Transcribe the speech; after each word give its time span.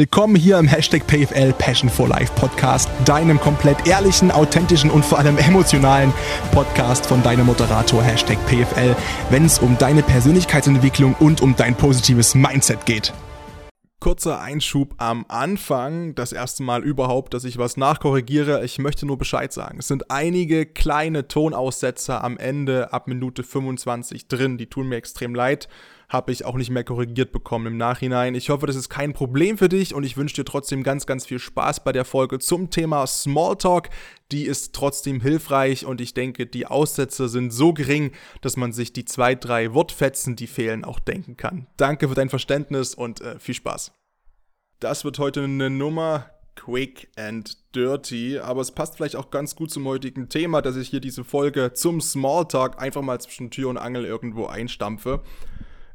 Willkommen 0.00 0.36
hier 0.36 0.60
im 0.60 0.68
Hashtag 0.68 1.08
PFL 1.08 1.52
Passion 1.54 1.90
for 1.90 2.06
Life 2.06 2.32
Podcast, 2.36 2.88
deinem 3.04 3.40
komplett 3.40 3.84
ehrlichen, 3.88 4.30
authentischen 4.30 4.90
und 4.92 5.04
vor 5.04 5.18
allem 5.18 5.36
emotionalen 5.38 6.12
Podcast 6.52 7.04
von 7.04 7.20
deinem 7.24 7.46
Moderator 7.46 8.00
Hashtag 8.00 8.38
PFL, 8.46 8.94
wenn 9.30 9.44
es 9.44 9.58
um 9.58 9.76
deine 9.76 10.04
Persönlichkeitsentwicklung 10.04 11.16
und 11.18 11.40
um 11.40 11.56
dein 11.56 11.74
positives 11.74 12.36
Mindset 12.36 12.86
geht. 12.86 13.12
Kurzer 13.98 14.40
Einschub 14.40 14.94
am 14.98 15.24
Anfang, 15.26 16.14
das 16.14 16.32
erste 16.32 16.62
Mal 16.62 16.84
überhaupt, 16.84 17.34
dass 17.34 17.42
ich 17.42 17.58
was 17.58 17.76
nachkorrigiere. 17.76 18.64
Ich 18.64 18.78
möchte 18.78 19.04
nur 19.04 19.18
Bescheid 19.18 19.52
sagen. 19.52 19.80
Es 19.80 19.88
sind 19.88 20.12
einige 20.12 20.64
kleine 20.64 21.26
Tonaussetzer 21.26 22.22
am 22.22 22.38
Ende 22.38 22.92
ab 22.92 23.08
Minute 23.08 23.42
25 23.42 24.28
drin, 24.28 24.58
die 24.58 24.66
tun 24.66 24.88
mir 24.88 24.94
extrem 24.94 25.34
leid 25.34 25.68
habe 26.08 26.32
ich 26.32 26.44
auch 26.46 26.56
nicht 26.56 26.70
mehr 26.70 26.84
korrigiert 26.84 27.32
bekommen 27.32 27.66
im 27.66 27.76
Nachhinein. 27.76 28.34
Ich 28.34 28.48
hoffe, 28.48 28.66
das 28.66 28.76
ist 28.76 28.88
kein 28.88 29.12
Problem 29.12 29.58
für 29.58 29.68
dich 29.68 29.94
und 29.94 30.04
ich 30.04 30.16
wünsche 30.16 30.36
dir 30.36 30.44
trotzdem 30.44 30.82
ganz, 30.82 31.04
ganz 31.04 31.26
viel 31.26 31.38
Spaß 31.38 31.84
bei 31.84 31.92
der 31.92 32.06
Folge 32.06 32.38
zum 32.38 32.70
Thema 32.70 33.06
Smalltalk. 33.06 33.90
Die 34.32 34.44
ist 34.44 34.74
trotzdem 34.74 35.20
hilfreich 35.20 35.84
und 35.84 36.00
ich 36.00 36.14
denke, 36.14 36.46
die 36.46 36.66
Aussätze 36.66 37.28
sind 37.28 37.50
so 37.52 37.74
gering, 37.74 38.12
dass 38.40 38.56
man 38.56 38.72
sich 38.72 38.94
die 38.94 39.04
zwei, 39.04 39.34
drei 39.34 39.74
Wortfetzen, 39.74 40.34
die 40.34 40.46
fehlen, 40.46 40.84
auch 40.84 40.98
denken 40.98 41.36
kann. 41.36 41.66
Danke 41.76 42.08
für 42.08 42.14
dein 42.14 42.30
Verständnis 42.30 42.94
und 42.94 43.20
äh, 43.20 43.38
viel 43.38 43.54
Spaß. 43.54 43.92
Das 44.80 45.04
wird 45.04 45.18
heute 45.18 45.44
eine 45.44 45.68
Nummer 45.68 46.30
quick 46.54 47.08
and 47.16 47.58
dirty, 47.74 48.38
aber 48.38 48.62
es 48.62 48.72
passt 48.72 48.96
vielleicht 48.96 49.14
auch 49.14 49.30
ganz 49.30 49.54
gut 49.54 49.70
zum 49.70 49.86
heutigen 49.86 50.28
Thema, 50.28 50.62
dass 50.62 50.76
ich 50.76 50.88
hier 50.88 51.00
diese 51.00 51.22
Folge 51.22 51.72
zum 51.74 52.00
Smalltalk 52.00 52.80
einfach 52.80 53.02
mal 53.02 53.20
zwischen 53.20 53.50
Tür 53.50 53.68
und 53.68 53.76
Angel 53.76 54.04
irgendwo 54.04 54.46
einstampfe 54.46 55.22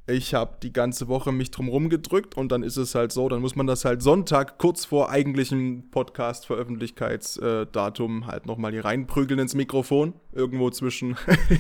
ich 0.06 0.34
habe 0.34 0.58
die 0.62 0.74
ganze 0.74 1.08
Woche 1.08 1.32
mich 1.32 1.50
drum 1.52 1.70
rumgedrückt 1.70 2.36
und 2.36 2.52
dann 2.52 2.62
ist 2.62 2.76
es 2.76 2.94
halt 2.94 3.14
so, 3.14 3.30
dann 3.30 3.40
muss 3.40 3.56
man 3.56 3.68
das 3.68 3.86
halt 3.86 4.02
Sonntag 4.02 4.58
kurz 4.58 4.84
vor 4.84 5.10
eigentlichem 5.10 5.92
Podcast-Veröffentlichkeitsdatum 5.92 8.28
halt 8.28 8.46
nochmal 8.46 8.74
hier 8.74 8.84
reinprügeln 8.84 9.40
ins 9.40 9.56
Mikrofon. 9.56 10.14
Irgendwo 10.34 10.70
zwischen 10.72 11.16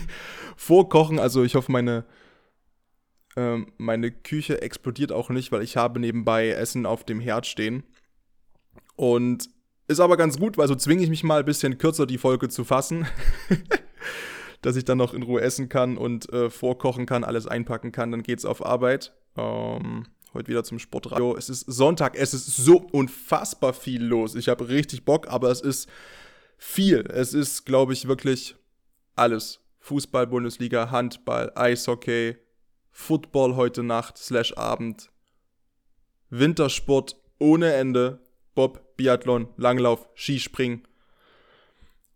vorkochen. 0.57 1.19
Also 1.19 1.43
ich 1.43 1.55
hoffe, 1.55 1.71
meine, 1.71 2.03
äh, 3.37 3.59
meine 3.77 4.11
Küche 4.11 4.61
explodiert 4.61 5.13
auch 5.13 5.29
nicht, 5.29 5.53
weil 5.53 5.63
ich 5.63 5.77
habe 5.77 6.01
nebenbei 6.01 6.49
Essen 6.49 6.85
auf 6.85 7.05
dem 7.05 7.21
Herd 7.21 7.47
stehen. 7.47 7.83
Und 8.97 9.49
ist 9.87 10.01
aber 10.01 10.17
ganz 10.17 10.37
gut, 10.37 10.57
weil 10.57 10.67
so 10.67 10.75
zwinge 10.75 11.03
ich 11.03 11.09
mich 11.09 11.23
mal 11.23 11.39
ein 11.39 11.45
bisschen 11.45 11.77
kürzer 11.77 12.05
die 12.05 12.17
Folge 12.17 12.49
zu 12.49 12.65
fassen. 12.65 13.07
dass 14.63 14.75
ich 14.75 14.85
dann 14.85 14.97
noch 14.97 15.13
in 15.13 15.23
Ruhe 15.23 15.41
essen 15.41 15.69
kann 15.69 15.97
und 15.97 16.31
äh, 16.33 16.49
vorkochen 16.49 17.05
kann, 17.05 17.23
alles 17.23 17.45
einpacken 17.45 17.91
kann. 17.91 18.11
Dann 18.11 18.23
geht's 18.23 18.45
auf 18.45 18.65
Arbeit. 18.65 19.13
Ähm, 19.37 20.07
heute 20.33 20.47
wieder 20.47 20.63
zum 20.63 20.79
Sportradio. 20.79 21.35
Es 21.37 21.49
ist 21.49 21.61
Sonntag, 21.61 22.15
es 22.15 22.33
ist 22.33 22.47
so 22.47 22.77
unfassbar 22.77 23.73
viel 23.73 24.03
los. 24.03 24.35
Ich 24.35 24.49
habe 24.49 24.69
richtig 24.69 25.05
Bock, 25.05 25.27
aber 25.27 25.51
es 25.51 25.61
ist 25.61 25.89
viel. 26.57 27.05
Es 27.11 27.33
ist, 27.33 27.65
glaube 27.65 27.93
ich, 27.93 28.07
wirklich 28.07 28.55
alles. 29.15 29.59
Fußball, 29.79 30.27
Bundesliga, 30.27 30.91
Handball, 30.91 31.51
Eishockey, 31.55 32.37
Football 32.91 33.57
heute 33.57 33.83
Nacht, 33.83 34.17
slash 34.17 34.55
Abend, 34.55 35.09
Wintersport 36.29 37.17
ohne 37.37 37.73
Ende, 37.73 38.21
Bob, 38.55 38.95
Biathlon, 38.95 39.49
Langlauf, 39.57 40.07
Skispringen, 40.15 40.87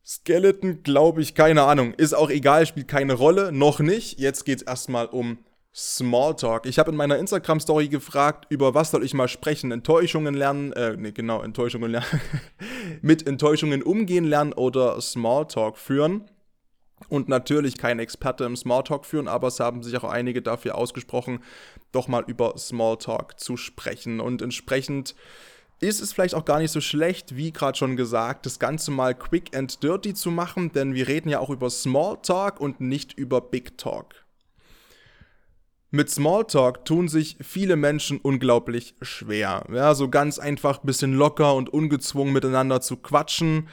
Skeleton, 0.08 0.84
glaube 0.84 1.22
ich, 1.22 1.36
keine 1.36 1.64
Ahnung. 1.64 1.94
Ist 1.96 2.14
auch 2.14 2.30
egal, 2.30 2.66
spielt 2.66 2.88
keine 2.88 3.14
Rolle. 3.14 3.52
Noch 3.52 3.80
nicht. 3.82 4.20
Jetzt 4.20 4.46
geht 4.46 4.62
es 4.62 4.64
erstmal 4.66 5.08
um 5.08 5.40
Smalltalk. 5.76 6.66
Ich 6.66 6.80
habe 6.80 6.92
in 6.92 6.98
meiner 6.98 7.18
Instagram-Story 7.18 7.90
gefragt, 7.90 8.46
über 8.48 8.74
was 8.74 8.92
soll 8.92 9.04
ich 9.04 9.14
mal 9.14 9.28
sprechen? 9.28 9.70
Enttäuschungen 9.72 10.34
lernen, 10.34 10.72
äh, 10.74 10.96
nee, 10.96 11.12
genau, 11.12 11.42
Enttäuschungen 11.42 11.92
lernen. 11.92 12.22
mit 13.02 13.28
Enttäuschungen 13.28 13.84
umgehen 13.84 14.24
lernen 14.24 14.54
oder 14.54 15.00
Smalltalk 15.02 15.78
führen. 15.78 16.32
Und 17.10 17.28
natürlich 17.28 17.78
kein 17.78 18.00
Experte 18.00 18.46
im 18.46 18.56
Smalltalk 18.56 19.06
führen, 19.06 19.28
aber 19.28 19.50
es 19.50 19.60
haben 19.60 19.84
sich 19.84 19.96
auch 19.98 20.06
einige 20.06 20.42
dafür 20.42 20.76
ausgesprochen, 20.76 21.44
doch 21.92 22.08
mal 22.08 22.24
über 22.26 22.58
Smalltalk 22.58 23.40
zu 23.40 23.58
sprechen. 23.58 24.22
Und 24.22 24.42
entsprechend 24.42 25.16
ist 25.80 26.02
es 26.02 26.14
vielleicht 26.14 26.36
auch 26.36 26.46
gar 26.46 26.60
nicht 26.60 26.72
so 26.72 26.82
schlecht, 26.82 27.36
wie 27.36 27.52
gerade 27.52 27.78
schon 27.78 27.96
gesagt, 27.96 28.46
das 28.46 28.60
Ganze 28.60 28.92
mal 28.92 29.14
quick 29.14 29.56
and 29.56 29.84
dirty 29.84 30.14
zu 30.14 30.32
machen, 30.32 30.72
denn 30.72 30.94
wir 30.94 31.08
reden 31.08 31.30
ja 31.30 31.40
auch 31.40 31.50
über 31.50 31.70
Small 31.70 32.18
Talk 32.22 32.60
und 32.60 32.82
nicht 32.82 33.14
über 33.14 33.42
Big 33.42 33.78
Talk. 33.78 34.28
Mit 35.90 36.10
Smalltalk 36.10 36.84
tun 36.84 37.08
sich 37.08 37.38
viele 37.42 37.78
Menschen 37.78 38.20
unglaublich 38.20 38.96
schwer. 39.02 39.66
Ja, 39.72 39.96
so 39.96 40.10
ganz 40.10 40.38
einfach 40.38 40.80
bisschen 40.80 41.14
locker 41.14 41.56
und 41.56 41.70
ungezwungen 41.70 42.34
miteinander 42.34 42.82
zu 42.82 42.98
quatschen 42.98 43.70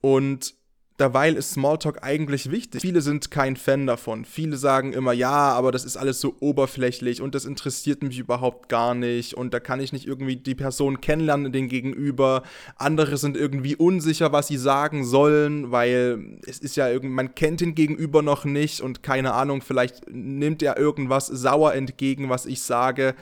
und 0.00 0.54
Derweil 0.98 1.36
ist 1.36 1.52
Smalltalk 1.52 2.02
eigentlich 2.02 2.50
wichtig. 2.50 2.80
Viele 2.80 3.02
sind 3.02 3.30
kein 3.30 3.56
Fan 3.56 3.86
davon. 3.86 4.24
Viele 4.24 4.56
sagen 4.56 4.92
immer, 4.92 5.12
ja, 5.12 5.30
aber 5.30 5.70
das 5.70 5.84
ist 5.84 5.96
alles 5.96 6.20
so 6.20 6.34
oberflächlich 6.40 7.22
und 7.22 7.36
das 7.36 7.44
interessiert 7.44 8.02
mich 8.02 8.18
überhaupt 8.18 8.68
gar 8.68 8.96
nicht 8.96 9.34
und 9.34 9.54
da 9.54 9.60
kann 9.60 9.78
ich 9.78 9.92
nicht 9.92 10.08
irgendwie 10.08 10.34
die 10.34 10.56
Person 10.56 11.00
kennenlernen, 11.00 11.52
den 11.52 11.68
Gegenüber. 11.68 12.42
Andere 12.74 13.16
sind 13.16 13.36
irgendwie 13.36 13.76
unsicher, 13.76 14.32
was 14.32 14.48
sie 14.48 14.56
sagen 14.56 15.04
sollen, 15.04 15.70
weil 15.70 16.40
es 16.44 16.58
ist 16.58 16.74
ja 16.74 16.88
irgendwie, 16.88 17.14
man 17.14 17.36
kennt 17.36 17.60
den 17.60 17.76
Gegenüber 17.76 18.22
noch 18.22 18.44
nicht 18.44 18.80
und 18.80 19.04
keine 19.04 19.34
Ahnung, 19.34 19.62
vielleicht 19.62 20.10
nimmt 20.10 20.64
er 20.64 20.78
irgendwas 20.78 21.28
sauer 21.28 21.74
entgegen, 21.74 22.28
was 22.28 22.44
ich 22.44 22.60
sage. 22.60 23.14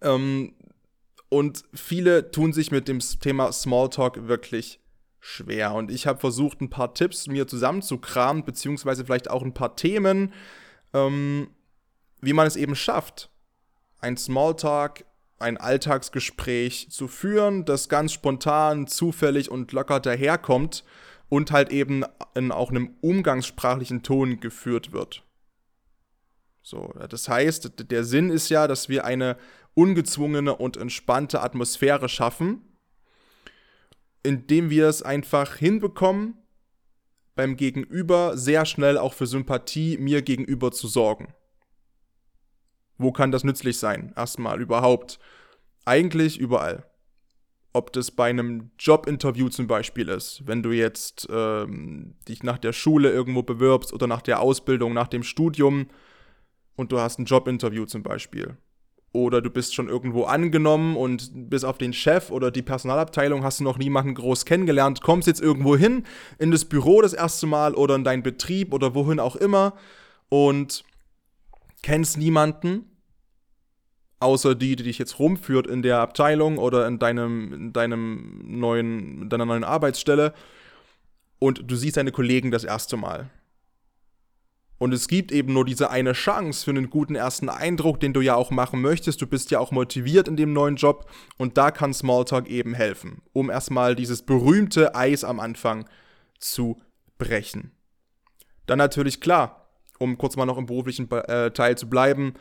Ähm, 0.00 0.54
und 1.28 1.62
viele 1.72 2.32
tun 2.32 2.52
sich 2.52 2.72
mit 2.72 2.88
dem 2.88 2.98
Thema 2.98 3.52
Smalltalk 3.52 4.26
wirklich 4.26 4.81
schwer. 5.24 5.72
Und 5.72 5.90
ich 5.90 6.08
habe 6.08 6.18
versucht, 6.18 6.60
ein 6.60 6.68
paar 6.68 6.94
Tipps 6.94 7.28
mir 7.28 7.46
zusammenzukramen, 7.46 8.44
beziehungsweise 8.44 9.04
vielleicht 9.04 9.30
auch 9.30 9.42
ein 9.42 9.54
paar 9.54 9.76
Themen, 9.76 10.34
ähm, 10.92 11.48
wie 12.20 12.32
man 12.32 12.46
es 12.46 12.56
eben 12.56 12.74
schafft, 12.74 13.30
ein 14.00 14.16
Smalltalk, 14.16 15.04
ein 15.38 15.58
Alltagsgespräch 15.58 16.90
zu 16.90 17.06
führen, 17.06 17.64
das 17.64 17.88
ganz 17.88 18.12
spontan, 18.12 18.88
zufällig 18.88 19.48
und 19.48 19.70
locker 19.70 20.00
daherkommt 20.00 20.84
und 21.28 21.52
halt 21.52 21.70
eben 21.70 22.04
in 22.34 22.50
auch 22.50 22.70
einem 22.70 22.96
umgangssprachlichen 23.00 24.02
Ton 24.02 24.40
geführt 24.40 24.92
wird. 24.92 25.24
So, 26.62 26.92
das 27.08 27.28
heißt, 27.28 27.90
der 27.90 28.04
Sinn 28.04 28.30
ist 28.30 28.48
ja, 28.48 28.66
dass 28.66 28.88
wir 28.88 29.04
eine 29.04 29.36
ungezwungene 29.74 30.56
und 30.56 30.76
entspannte 30.76 31.42
Atmosphäre 31.42 32.08
schaffen, 32.08 32.71
indem 34.22 34.70
wir 34.70 34.88
es 34.88 35.02
einfach 35.02 35.56
hinbekommen, 35.56 36.38
beim 37.34 37.56
Gegenüber 37.56 38.36
sehr 38.36 38.66
schnell 38.66 38.98
auch 38.98 39.14
für 39.14 39.26
Sympathie 39.26 39.96
mir 39.98 40.22
gegenüber 40.22 40.70
zu 40.70 40.86
sorgen. 40.86 41.34
Wo 42.98 43.10
kann 43.10 43.32
das 43.32 43.42
nützlich 43.42 43.78
sein? 43.78 44.12
Erstmal 44.16 44.60
überhaupt. 44.60 45.18
Eigentlich 45.84 46.38
überall. 46.38 46.86
Ob 47.72 47.92
das 47.94 48.10
bei 48.10 48.28
einem 48.28 48.70
Jobinterview 48.78 49.48
zum 49.48 49.66
Beispiel 49.66 50.08
ist, 50.08 50.46
wenn 50.46 50.62
du 50.62 50.72
jetzt 50.72 51.26
ähm, 51.30 52.14
dich 52.28 52.42
nach 52.42 52.58
der 52.58 52.74
Schule 52.74 53.10
irgendwo 53.10 53.42
bewirbst 53.42 53.94
oder 53.94 54.06
nach 54.06 54.20
der 54.20 54.40
Ausbildung, 54.40 54.92
nach 54.92 55.08
dem 55.08 55.22
Studium 55.22 55.88
und 56.76 56.92
du 56.92 57.00
hast 57.00 57.18
ein 57.18 57.24
Jobinterview 57.24 57.86
zum 57.86 58.02
Beispiel 58.02 58.58
oder 59.12 59.42
du 59.42 59.50
bist 59.50 59.74
schon 59.74 59.88
irgendwo 59.88 60.24
angenommen 60.24 60.96
und 60.96 61.30
bis 61.50 61.64
auf 61.64 61.78
den 61.78 61.92
Chef 61.92 62.30
oder 62.30 62.50
die 62.50 62.62
Personalabteilung 62.62 63.44
hast 63.44 63.60
du 63.60 63.64
noch 63.64 63.78
niemanden 63.78 64.14
groß 64.14 64.46
kennengelernt, 64.46 65.02
kommst 65.02 65.28
jetzt 65.28 65.40
irgendwo 65.40 65.76
hin, 65.76 66.04
in 66.38 66.50
das 66.50 66.64
Büro 66.64 67.02
das 67.02 67.12
erste 67.12 67.46
Mal 67.46 67.74
oder 67.74 67.94
in 67.94 68.04
deinen 68.04 68.22
Betrieb 68.22 68.72
oder 68.72 68.94
wohin 68.94 69.20
auch 69.20 69.36
immer 69.36 69.74
und 70.30 70.84
kennst 71.82 72.16
niemanden, 72.16 72.86
außer 74.20 74.54
die, 74.54 74.76
die 74.76 74.84
dich 74.84 74.98
jetzt 74.98 75.18
rumführt 75.18 75.66
in 75.66 75.82
der 75.82 75.98
Abteilung 75.98 76.56
oder 76.56 76.86
in 76.86 76.98
deinem, 76.98 77.52
in 77.52 77.72
deinem 77.72 78.40
neuen, 78.44 79.28
deiner 79.28 79.44
neuen 79.44 79.64
Arbeitsstelle 79.64 80.32
und 81.38 81.70
du 81.70 81.76
siehst 81.76 81.96
deine 81.98 82.12
Kollegen 82.12 82.50
das 82.50 82.64
erste 82.64 82.96
Mal. 82.96 83.28
Und 84.78 84.92
es 84.92 85.06
gibt 85.06 85.30
eben 85.30 85.52
nur 85.52 85.64
diese 85.64 85.90
eine 85.90 86.12
Chance 86.12 86.64
für 86.64 86.72
einen 86.72 86.90
guten 86.90 87.14
ersten 87.14 87.48
Eindruck, 87.48 88.00
den 88.00 88.12
du 88.12 88.20
ja 88.20 88.34
auch 88.34 88.50
machen 88.50 88.80
möchtest. 88.80 89.22
Du 89.22 89.26
bist 89.28 89.50
ja 89.52 89.60
auch 89.60 89.70
motiviert 89.70 90.26
in 90.26 90.36
dem 90.36 90.52
neuen 90.52 90.76
Job 90.76 91.08
und 91.38 91.56
da 91.56 91.70
kann 91.70 91.94
Smalltalk 91.94 92.48
eben 92.48 92.74
helfen, 92.74 93.22
um 93.32 93.48
erstmal 93.48 93.94
dieses 93.94 94.22
berühmte 94.22 94.96
Eis 94.96 95.22
am 95.22 95.38
Anfang 95.38 95.88
zu 96.40 96.80
brechen. 97.16 97.70
Dann 98.66 98.78
natürlich 98.78 99.20
klar, 99.20 99.68
um 99.98 100.18
kurz 100.18 100.36
mal 100.36 100.46
noch 100.46 100.58
im 100.58 100.66
beruflichen 100.66 101.10
äh, 101.10 101.52
Teil 101.52 101.78
zu 101.78 101.88
bleiben, 101.88 102.34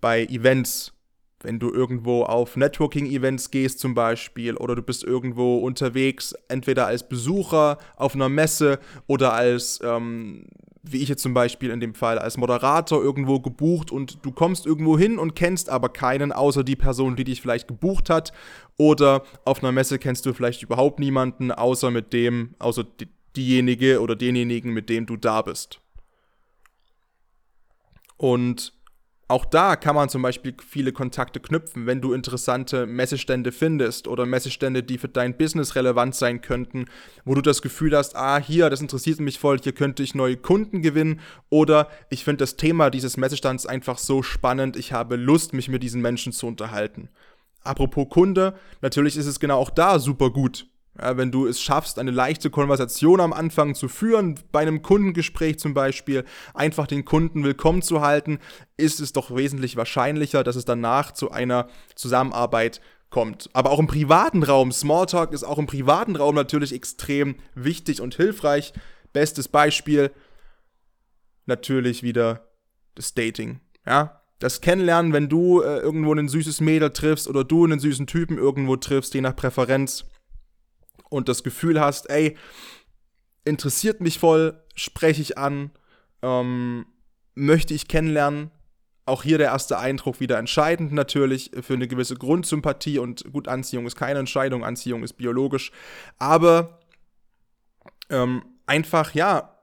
bei 0.00 0.24
Events, 0.24 0.92
wenn 1.40 1.58
du 1.58 1.72
irgendwo 1.72 2.24
auf 2.24 2.56
Networking-Events 2.56 3.50
gehst 3.50 3.78
zum 3.78 3.94
Beispiel 3.94 4.56
oder 4.56 4.74
du 4.74 4.82
bist 4.82 5.04
irgendwo 5.04 5.58
unterwegs, 5.58 6.34
entweder 6.48 6.86
als 6.86 7.08
Besucher 7.08 7.78
auf 7.96 8.14
einer 8.14 8.28
Messe 8.28 8.80
oder 9.06 9.32
als 9.34 9.80
ähm, 9.82 10.46
wie 10.92 10.98
ich 10.98 11.08
jetzt 11.08 11.22
zum 11.22 11.34
Beispiel 11.34 11.70
in 11.70 11.80
dem 11.80 11.94
Fall, 11.94 12.18
als 12.18 12.36
Moderator 12.36 13.02
irgendwo 13.02 13.40
gebucht 13.40 13.90
und 13.90 14.24
du 14.24 14.32
kommst 14.32 14.66
irgendwo 14.66 14.98
hin 14.98 15.18
und 15.18 15.34
kennst 15.34 15.68
aber 15.70 15.88
keinen, 15.88 16.32
außer 16.32 16.64
die 16.64 16.76
Person, 16.76 17.16
die 17.16 17.24
dich 17.24 17.40
vielleicht 17.40 17.68
gebucht 17.68 18.10
hat. 18.10 18.32
Oder 18.76 19.22
auf 19.44 19.62
einer 19.62 19.72
Messe 19.72 19.98
kennst 19.98 20.24
du 20.26 20.32
vielleicht 20.32 20.62
überhaupt 20.62 20.98
niemanden, 20.98 21.52
außer 21.52 21.90
mit 21.90 22.12
dem, 22.12 22.54
außer 22.58 22.84
die, 22.84 23.08
diejenige 23.36 24.00
oder 24.00 24.16
denjenigen, 24.16 24.72
mit 24.72 24.88
dem 24.88 25.06
du 25.06 25.16
da 25.16 25.42
bist. 25.42 25.80
Und 28.16 28.72
auch 29.28 29.44
da 29.44 29.76
kann 29.76 29.94
man 29.94 30.08
zum 30.08 30.22
Beispiel 30.22 30.54
viele 30.66 30.92
Kontakte 30.92 31.38
knüpfen, 31.38 31.84
wenn 31.84 32.00
du 32.00 32.14
interessante 32.14 32.86
Messestände 32.86 33.52
findest 33.52 34.08
oder 34.08 34.24
Messestände, 34.24 34.82
die 34.82 34.96
für 34.96 35.08
dein 35.08 35.36
Business 35.36 35.76
relevant 35.76 36.14
sein 36.14 36.40
könnten, 36.40 36.86
wo 37.26 37.34
du 37.34 37.42
das 37.42 37.60
Gefühl 37.60 37.94
hast, 37.94 38.16
ah, 38.16 38.38
hier, 38.38 38.70
das 38.70 38.80
interessiert 38.80 39.20
mich 39.20 39.38
voll, 39.38 39.58
hier 39.58 39.72
könnte 39.72 40.02
ich 40.02 40.14
neue 40.14 40.38
Kunden 40.38 40.80
gewinnen 40.80 41.20
oder 41.50 41.88
ich 42.08 42.24
finde 42.24 42.38
das 42.38 42.56
Thema 42.56 42.88
dieses 42.88 43.18
Messestands 43.18 43.66
einfach 43.66 43.98
so 43.98 44.22
spannend, 44.22 44.76
ich 44.76 44.94
habe 44.94 45.16
Lust, 45.16 45.52
mich 45.52 45.68
mit 45.68 45.82
diesen 45.82 46.00
Menschen 46.00 46.32
zu 46.32 46.46
unterhalten. 46.46 47.10
Apropos 47.62 48.08
Kunde, 48.08 48.54
natürlich 48.80 49.18
ist 49.18 49.26
es 49.26 49.40
genau 49.40 49.58
auch 49.58 49.70
da 49.70 49.98
super 49.98 50.30
gut, 50.30 50.66
ja, 51.00 51.16
wenn 51.16 51.30
du 51.30 51.46
es 51.46 51.60
schaffst, 51.60 51.98
eine 51.98 52.10
leichte 52.10 52.50
Konversation 52.50 53.20
am 53.20 53.32
Anfang 53.32 53.74
zu 53.74 53.88
führen, 53.88 54.38
bei 54.52 54.60
einem 54.60 54.82
Kundengespräch 54.82 55.58
zum 55.58 55.74
Beispiel, 55.74 56.24
einfach 56.54 56.86
den 56.86 57.04
Kunden 57.04 57.44
willkommen 57.44 57.82
zu 57.82 58.00
halten, 58.00 58.38
ist 58.76 59.00
es 59.00 59.12
doch 59.12 59.34
wesentlich 59.34 59.76
wahrscheinlicher, 59.76 60.44
dass 60.44 60.56
es 60.56 60.64
danach 60.64 61.12
zu 61.12 61.30
einer 61.30 61.68
Zusammenarbeit 61.94 62.80
kommt. 63.10 63.48
Aber 63.52 63.70
auch 63.70 63.78
im 63.78 63.86
privaten 63.86 64.42
Raum, 64.42 64.72
Smalltalk 64.72 65.32
ist 65.32 65.44
auch 65.44 65.58
im 65.58 65.66
privaten 65.66 66.16
Raum 66.16 66.34
natürlich 66.34 66.72
extrem 66.72 67.36
wichtig 67.54 68.00
und 68.00 68.16
hilfreich. 68.16 68.72
Bestes 69.12 69.48
Beispiel, 69.48 70.10
natürlich 71.46 72.02
wieder 72.02 72.48
das 72.94 73.14
Dating. 73.14 73.60
Ja, 73.86 74.22
das 74.38 74.60
Kennenlernen, 74.60 75.12
wenn 75.12 75.28
du 75.28 75.62
äh, 75.62 75.78
irgendwo 75.78 76.12
ein 76.12 76.28
süßes 76.28 76.60
Mädel 76.60 76.90
triffst 76.90 77.26
oder 77.26 77.42
du 77.42 77.64
einen 77.64 77.80
süßen 77.80 78.06
Typen 78.06 78.38
irgendwo 78.38 78.76
triffst, 78.76 79.14
je 79.14 79.20
nach 79.20 79.34
Präferenz 79.34 80.04
und 81.08 81.28
das 81.28 81.42
Gefühl 81.42 81.80
hast, 81.80 82.10
ey, 82.10 82.36
interessiert 83.44 84.00
mich 84.00 84.18
voll, 84.18 84.62
spreche 84.74 85.22
ich 85.22 85.38
an, 85.38 85.70
ähm, 86.22 86.86
möchte 87.34 87.74
ich 87.74 87.88
kennenlernen. 87.88 88.50
Auch 89.06 89.22
hier 89.22 89.38
der 89.38 89.48
erste 89.48 89.78
Eindruck 89.78 90.20
wieder 90.20 90.38
entscheidend 90.38 90.92
natürlich 90.92 91.50
für 91.62 91.74
eine 91.74 91.88
gewisse 91.88 92.16
Grundsympathie 92.16 92.98
und 92.98 93.24
gut, 93.32 93.48
Anziehung 93.48 93.86
ist 93.86 93.96
keine 93.96 94.18
Entscheidung, 94.18 94.64
Anziehung 94.64 95.02
ist 95.02 95.14
biologisch, 95.14 95.72
aber 96.18 96.80
ähm, 98.10 98.42
einfach, 98.66 99.14
ja, 99.14 99.57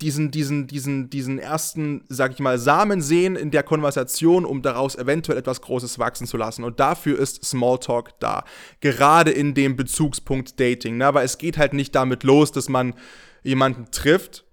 diesen, 0.00 0.30
diesen, 0.30 0.66
diesen, 0.66 1.08
diesen 1.08 1.38
ersten, 1.38 2.04
sag 2.08 2.32
ich 2.32 2.40
mal, 2.40 2.58
Samen 2.58 3.00
sehen 3.00 3.36
in 3.36 3.50
der 3.50 3.62
Konversation, 3.62 4.44
um 4.44 4.60
daraus 4.60 4.96
eventuell 4.96 5.38
etwas 5.38 5.60
Großes 5.60 5.98
wachsen 5.98 6.26
zu 6.26 6.36
lassen. 6.36 6.64
Und 6.64 6.80
dafür 6.80 7.18
ist 7.18 7.44
Smalltalk 7.44 8.18
da. 8.18 8.44
Gerade 8.80 9.30
in 9.30 9.54
dem 9.54 9.76
Bezugspunkt 9.76 10.58
Dating. 10.58 10.98
Ne? 10.98 11.06
Aber 11.06 11.22
es 11.22 11.38
geht 11.38 11.58
halt 11.58 11.72
nicht 11.72 11.94
damit 11.94 12.24
los, 12.24 12.50
dass 12.50 12.68
man 12.68 12.94
jemanden 13.42 13.90
trifft. 13.90 14.44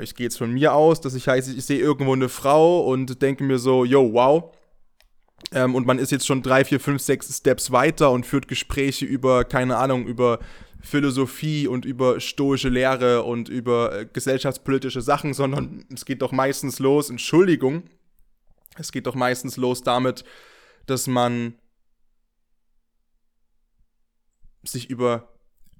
Ich 0.00 0.14
gehe 0.14 0.24
jetzt 0.24 0.38
von 0.38 0.52
mir 0.52 0.74
aus, 0.74 1.00
dass 1.00 1.14
ich 1.14 1.28
heiße, 1.28 1.52
ich 1.54 1.64
sehe 1.64 1.78
irgendwo 1.78 2.12
eine 2.12 2.28
Frau 2.28 2.84
und 2.86 3.20
denke 3.20 3.44
mir 3.44 3.58
so, 3.58 3.84
yo, 3.84 4.12
wow. 4.12 4.54
Ähm, 5.52 5.74
und 5.74 5.86
man 5.86 5.98
ist 5.98 6.12
jetzt 6.12 6.26
schon 6.26 6.42
drei, 6.42 6.64
vier, 6.64 6.80
fünf, 6.80 7.02
sechs 7.02 7.36
Steps 7.36 7.70
weiter 7.70 8.10
und 8.10 8.26
führt 8.26 8.48
Gespräche 8.48 9.04
über, 9.04 9.44
keine 9.44 9.76
Ahnung, 9.76 10.06
über 10.06 10.40
Philosophie 10.80 11.66
und 11.66 11.84
über 11.84 12.20
stoische 12.20 12.68
Lehre 12.68 13.22
und 13.24 13.48
über 13.48 14.00
äh, 14.00 14.06
gesellschaftspolitische 14.06 15.00
Sachen, 15.00 15.34
sondern 15.34 15.84
es 15.92 16.04
geht 16.04 16.22
doch 16.22 16.32
meistens 16.32 16.78
los, 16.78 17.10
Entschuldigung, 17.10 17.84
es 18.76 18.92
geht 18.92 19.06
doch 19.06 19.14
meistens 19.14 19.56
los 19.56 19.82
damit, 19.82 20.24
dass 20.86 21.06
man 21.06 21.54
sich 24.62 24.88
über 24.88 25.32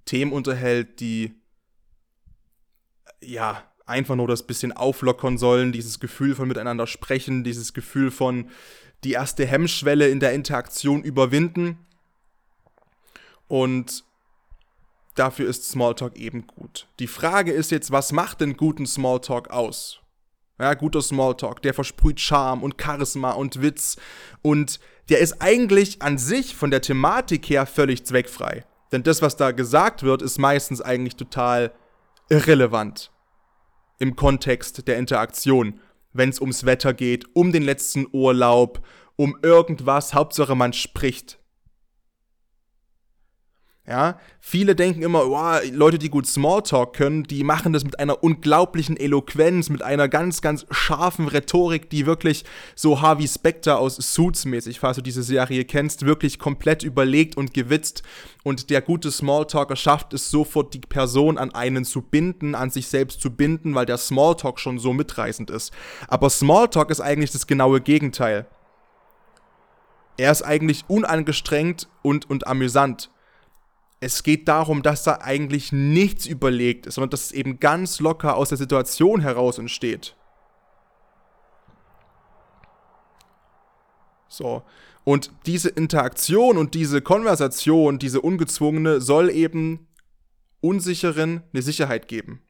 Themen 0.05 0.33
unterhält, 0.33 1.01
die 1.01 1.35
ja 3.21 3.63
einfach 3.87 4.17
nur 4.17 4.29
das 4.29 4.47
bisschen 4.47 4.73
auflockern 4.73 5.39
sollen, 5.39 5.73
dieses 5.73 6.01
Gefühl 6.01 6.35
von 6.35 6.49
miteinander 6.49 6.87
sprechen, 6.87 7.45
dieses 7.45 7.73
Gefühl 7.73 8.11
von 8.11 8.51
die 9.05 9.13
erste 9.13 9.47
Hemmschwelle 9.47 10.09
in 10.09 10.21
der 10.21 10.33
Interaktion 10.33 11.03
überwinden. 11.03 11.79
Und 13.47 14.05
dafür 15.19 15.49
ist 15.49 15.69
Smalltalk 15.69 16.17
eben 16.17 16.47
gut. 16.47 16.89
Die 16.99 17.07
Frage 17.07 17.53
ist 17.53 17.71
jetzt, 17.71 17.91
was 17.91 18.13
macht 18.13 18.41
denn 18.41 18.57
guten 18.57 18.87
Smalltalk 18.87 19.51
aus? 19.51 20.01
Ja, 20.61 20.75
guter 20.75 21.03
Smalltalk, 21.03 21.63
der 21.63 21.73
versprüht 21.73 22.21
Charme 22.21 22.63
und 22.63 22.83
Charisma 22.83 23.31
und 23.33 23.63
Witz 23.63 23.97
und 24.43 24.81
der 25.09 25.21
ist 25.21 25.41
eigentlich 25.41 26.03
an 26.03 26.19
sich 26.19 26.57
von 26.57 26.71
der 26.71 26.83
Thematik 26.83 27.49
her 27.49 27.65
völlig 27.65 28.05
zweckfrei. 28.05 28.65
Denn 28.91 29.03
das, 29.03 29.23
was 29.23 29.37
da 29.37 29.53
gesagt 29.53 30.03
wird, 30.03 30.21
ist 30.23 30.39
meistens 30.39 30.81
eigentlich 30.81 31.17
total 31.17 31.73
irrelevant 32.29 33.13
im 33.99 34.17
Kontext 34.17 34.87
der 34.89 34.99
Interaktion, 34.99 35.81
wenn 36.13 36.29
es 36.29 36.41
ums 36.41 36.65
Wetter 36.65 36.95
geht, 36.95 37.25
um 37.35 37.53
den 37.53 37.63
letzten 37.63 38.07
Urlaub, 38.13 38.85
um 39.17 39.37
irgendwas, 39.43 40.15
Hauptsache 40.15 40.55
man 40.55 40.73
spricht. 40.73 41.38
Ja, 43.89 44.19
viele 44.39 44.75
denken 44.77 45.01
immer, 45.01 45.31
wow, 45.31 45.63
Leute, 45.73 45.99
die 45.99 46.11
gut 46.11 46.27
Smalltalk 46.27 46.93
können, 46.93 47.23
die 47.23 47.43
machen 47.43 47.73
das 47.73 47.85
mit 47.85 47.99
einer 47.99 48.23
unglaublichen 48.23 48.99
Eloquenz, 48.99 49.71
mit 49.71 49.81
einer 49.81 50.09
ganz, 50.09 50.43
ganz 50.43 50.67
scharfen 50.71 51.27
Rhetorik, 51.27 51.89
die 51.89 52.05
wirklich 52.05 52.45
so 52.75 53.01
Harvey 53.01 53.27
Specter 53.27 53.79
aus 53.79 53.97
Suits 53.97 54.45
mäßig, 54.45 54.79
falls 54.79 54.97
du 54.99 55.03
diese 55.03 55.23
Serie 55.23 55.65
kennst, 55.65 56.05
wirklich 56.05 56.39
komplett 56.39 56.83
überlegt 56.83 57.39
und 57.39 57.55
gewitzt. 57.55 58.03
Und 58.45 58.69
der 58.69 58.83
gute 58.83 59.11
Smalltalker 59.11 59.77
schafft 59.77 60.13
es 60.13 60.31
sofort, 60.31 60.75
die 60.75 60.81
Person 60.81 61.39
an 61.39 61.55
einen 61.55 61.87
zu 61.87 62.03
binden, 62.03 62.55
an 62.55 62.69
sich 62.69 62.89
selbst 62.89 63.23
zu 63.23 63.31
binden, 63.31 63.75
weil 63.75 63.87
der 63.87 63.97
Smalltalk 63.97 64.61
schon 64.61 64.79
so 64.79 64.93
mitreißend 64.93 65.49
ist. 65.49 65.73
Aber 66.09 66.29
Smalltalk 66.29 66.91
ist 66.91 67.01
eigentlich 67.01 67.31
das 67.31 67.47
genaue 67.47 67.81
Gegenteil. 67.81 68.47
Er 70.19 70.31
ist 70.31 70.43
eigentlich 70.43 70.85
unangestrengt 70.89 71.89
und, 72.03 72.29
und 72.29 72.47
amüsant 72.47 73.09
es 74.01 74.23
geht 74.23 74.47
darum, 74.49 74.83
dass 74.83 75.03
da 75.03 75.19
eigentlich 75.21 75.73
nichts 75.73 76.27
überlegt 76.27 76.87
ist, 76.87 76.95
sondern 76.95 77.11
dass 77.11 77.27
es 77.27 77.33
eben 77.33 77.59
ganz 77.59 78.01
locker 78.01 78.37
aus 78.37 78.51
der 78.51 78.59
Situation 78.59 79.21
heraus 79.21 79.59
entsteht. 79.59 80.15
So. 84.29 84.63
Und 85.05 85.33
diese 85.47 85.71
Interaktion 85.71 86.59
und 86.59 86.75
diese 86.75 87.01
Konversation, 87.01 87.99
diese 87.99 88.21
ungezwungene, 88.21 89.01
soll 89.01 89.31
eben 89.31 89.89
Unsicheren 90.61 91.43
eine 91.53 91.63
Sicherheit 91.63 92.09
geben. 92.09 92.43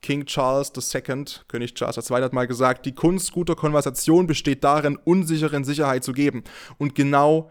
King 0.00 0.24
Charles 0.24 0.72
II, 0.74 1.24
König 1.46 1.74
Charles 1.74 2.10
II 2.10 2.22
hat 2.22 2.32
mal 2.32 2.46
gesagt, 2.46 2.86
die 2.86 2.94
Kunst 2.94 3.32
guter 3.32 3.54
Konversation 3.54 4.26
besteht 4.26 4.64
darin, 4.64 4.96
Unsicheren 4.96 5.62
Sicherheit 5.62 6.02
zu 6.02 6.12
geben. 6.12 6.42
Und 6.78 6.94
genau 6.94 7.50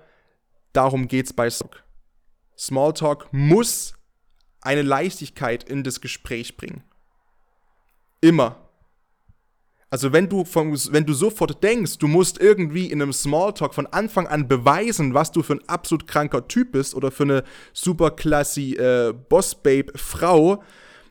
darum 0.73 1.07
geht 1.07 1.27
es 1.27 1.33
bei 1.33 1.49
Sock. 1.49 1.83
Smalltalk 2.61 3.27
muss 3.31 3.95
eine 4.61 4.83
Leichtigkeit 4.83 5.63
in 5.63 5.83
das 5.83 5.99
Gespräch 5.99 6.57
bringen. 6.57 6.83
Immer. 8.21 8.69
Also 9.89 10.13
wenn 10.13 10.29
du, 10.29 10.45
von, 10.45 10.71
wenn 10.91 11.07
du 11.07 11.13
sofort 11.13 11.63
denkst, 11.63 11.97
du 11.97 12.07
musst 12.07 12.39
irgendwie 12.39 12.85
in 12.85 13.01
einem 13.01 13.13
Smalltalk 13.13 13.73
von 13.73 13.87
Anfang 13.87 14.27
an 14.27 14.47
beweisen, 14.47 15.15
was 15.15 15.31
du 15.31 15.41
für 15.41 15.53
ein 15.53 15.67
absolut 15.67 16.05
kranker 16.05 16.47
Typ 16.47 16.73
bist 16.73 16.93
oder 16.93 17.09
für 17.09 17.23
eine 17.23 17.43
super 17.73 18.11
klasse 18.11 18.61
äh, 18.61 19.11
Boss-Babe-Frau, 19.11 20.63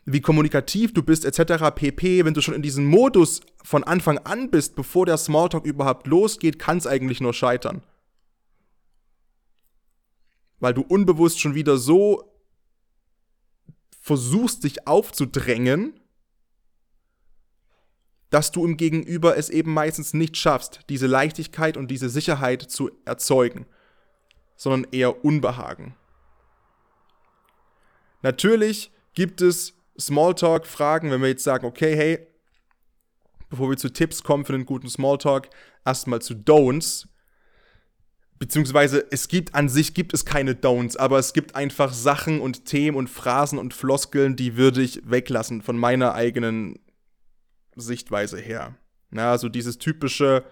wie 0.04 0.20
kommunikativ 0.20 0.94
du 0.94 1.02
bist, 1.02 1.24
etc. 1.24 1.74
pp. 1.74 2.24
Wenn 2.24 2.32
du 2.32 2.40
schon 2.40 2.54
in 2.54 2.62
diesem 2.62 2.86
Modus 2.86 3.40
von 3.64 3.82
Anfang 3.82 4.18
an 4.18 4.50
bist, 4.50 4.76
bevor 4.76 5.04
der 5.04 5.16
Smalltalk 5.16 5.66
überhaupt 5.66 6.06
losgeht, 6.06 6.60
kann 6.60 6.78
es 6.78 6.86
eigentlich 6.86 7.20
nur 7.20 7.34
scheitern 7.34 7.82
weil 10.60 10.74
du 10.74 10.82
unbewusst 10.82 11.40
schon 11.40 11.54
wieder 11.54 11.76
so 11.78 12.30
versuchst, 14.00 14.64
dich 14.64 14.86
aufzudrängen, 14.86 15.98
dass 18.30 18.52
du 18.52 18.64
im 18.64 18.76
Gegenüber 18.76 19.36
es 19.36 19.50
eben 19.50 19.72
meistens 19.72 20.14
nicht 20.14 20.36
schaffst, 20.36 20.80
diese 20.88 21.06
Leichtigkeit 21.06 21.76
und 21.76 21.90
diese 21.90 22.08
Sicherheit 22.08 22.62
zu 22.62 22.90
erzeugen, 23.04 23.66
sondern 24.56 24.90
eher 24.92 25.24
Unbehagen. 25.24 25.96
Natürlich 28.22 28.92
gibt 29.14 29.40
es 29.40 29.74
Smalltalk-Fragen, 29.98 31.10
wenn 31.10 31.22
wir 31.22 31.28
jetzt 31.28 31.44
sagen, 31.44 31.66
okay, 31.66 31.96
hey, 31.96 32.26
bevor 33.48 33.68
wir 33.68 33.76
zu 33.76 33.92
Tipps 33.92 34.22
kommen 34.22 34.44
für 34.44 34.54
einen 34.54 34.66
guten 34.66 34.88
Smalltalk, 34.88 35.50
erstmal 35.84 36.22
zu 36.22 36.34
Don'ts 36.34 37.08
beziehungsweise 38.40 39.06
es 39.10 39.28
gibt 39.28 39.54
an 39.54 39.68
sich 39.68 39.94
gibt 39.94 40.14
es 40.14 40.24
keine 40.24 40.54
Don'ts, 40.54 40.98
aber 40.98 41.18
es 41.18 41.34
gibt 41.34 41.54
einfach 41.54 41.92
Sachen 41.92 42.40
und 42.40 42.64
Themen 42.64 42.96
und 42.96 43.08
Phrasen 43.08 43.58
und 43.58 43.74
Floskeln, 43.74 44.34
die 44.34 44.56
würde 44.56 44.82
ich 44.82 45.02
weglassen 45.08 45.62
von 45.62 45.78
meiner 45.78 46.14
eigenen 46.14 46.80
Sichtweise 47.76 48.38
her. 48.38 48.74
Na, 49.10 49.30
also 49.30 49.48
dieses 49.48 49.78
typische, 49.78 50.42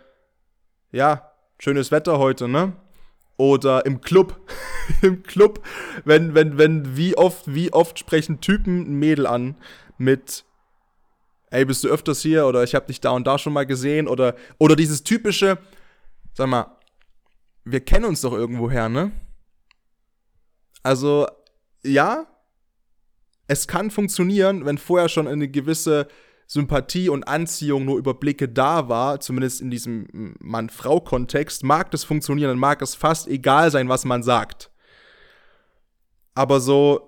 ja, 0.93 1.33
schönes 1.59 1.91
Wetter 1.91 2.19
heute, 2.19 2.47
ne? 2.47 2.75
Oder 3.39 3.87
im 3.87 4.01
Club, 4.03 4.39
im 5.03 5.23
Club, 5.23 5.65
wenn, 6.05 6.35
wenn, 6.35 6.59
wenn, 6.59 6.97
wie 6.97 7.17
oft, 7.17 7.53
wie 7.53 7.73
oft 7.73 7.99
sprechen 7.99 8.41
Typen 8.41 8.83
ein 8.83 8.95
Mädel 8.99 9.27
an 9.27 9.57
mit, 9.97 10.45
ey, 11.51 11.65
bist 11.65 11.85
du 11.85 11.89
öfters 11.89 12.21
hier 12.21 12.47
oder 12.47 12.65
ich 12.65 12.75
hab 12.75 12.87
dich 12.87 13.01
da 13.01 13.11
und 13.11 13.27
da 13.27 13.39
schon 13.39 13.55
mal 13.55 13.65
gesehen 13.65 14.09
oder, 14.09 14.35
oder 14.59 14.77
dieses 14.77 15.05
typische, 15.05 15.57
sag 16.35 16.49
mal, 16.49 16.78
wir 17.71 17.81
kennen 17.81 18.05
uns 18.05 18.21
doch 18.21 18.33
irgendwoher, 18.33 18.89
ne? 18.89 19.13
Also, 20.83 21.27
ja, 21.85 22.27
es 23.47 23.67
kann 23.67 23.91
funktionieren, 23.91 24.65
wenn 24.65 24.79
vorher 24.79 25.09
schon 25.09 25.27
eine 25.27 25.49
gewisse 25.49 26.09
Sympathie 26.47 27.09
und 27.09 27.25
Anziehung 27.25 27.85
nur 27.85 27.99
über 27.99 28.15
Blicke 28.15 28.49
da 28.49 28.89
war, 28.89 29.21
zumindest 29.21 29.61
in 29.61 29.71
diesem 29.71 30.35
Mann-Frau-Kontext, 30.41 31.63
mag 31.63 31.91
das 31.91 32.05
funktionieren, 32.05 32.49
dann 32.49 32.59
mag 32.59 32.81
es 32.81 32.95
fast 32.95 33.29
egal 33.29 33.71
sein, 33.71 33.89
was 33.89 34.05
man 34.05 34.23
sagt. 34.23 34.71
Aber 36.35 36.61
so 36.61 37.08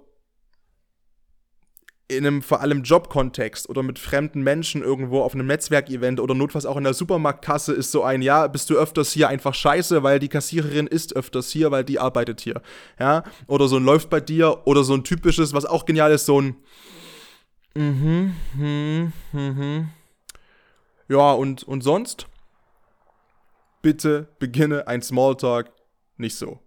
in 2.10 2.26
einem 2.26 2.42
vor 2.42 2.60
allem 2.60 2.82
Jobkontext 2.82 3.68
oder 3.68 3.82
mit 3.82 3.98
fremden 3.98 4.42
Menschen 4.42 4.82
irgendwo 4.82 5.22
auf 5.22 5.34
einem 5.34 5.46
Netzwerkevent 5.46 6.20
oder 6.20 6.34
notfalls 6.34 6.66
auch 6.66 6.76
in 6.76 6.84
der 6.84 6.94
Supermarktkasse 6.94 7.72
ist 7.72 7.92
so 7.92 8.02
ein, 8.02 8.22
ja, 8.22 8.46
bist 8.46 8.68
du 8.70 8.76
öfters 8.76 9.12
hier 9.12 9.28
einfach 9.28 9.54
scheiße, 9.54 10.02
weil 10.02 10.18
die 10.18 10.28
Kassiererin 10.28 10.86
ist 10.86 11.16
öfters 11.16 11.50
hier, 11.50 11.70
weil 11.70 11.84
die 11.84 11.98
arbeitet 11.98 12.40
hier. 12.40 12.62
Ja, 12.98 13.22
oder 13.46 13.68
so 13.68 13.76
ein 13.76 13.84
läuft 13.84 14.10
bei 14.10 14.20
dir 14.20 14.66
oder 14.66 14.84
so 14.84 14.94
ein 14.94 15.04
typisches, 15.04 15.52
was 15.52 15.64
auch 15.64 15.86
genial 15.86 16.12
ist, 16.12 16.26
so 16.26 16.40
ein 16.40 16.56
Mhm, 17.74 18.34
mhm, 18.54 19.12
mhm. 19.32 19.88
Ja, 21.08 21.32
und, 21.32 21.62
und 21.62 21.82
sonst? 21.82 22.26
Bitte 23.82 24.28
beginne 24.38 24.86
ein 24.88 25.02
Smalltalk 25.02 25.72
nicht 26.16 26.36
so. 26.36 26.60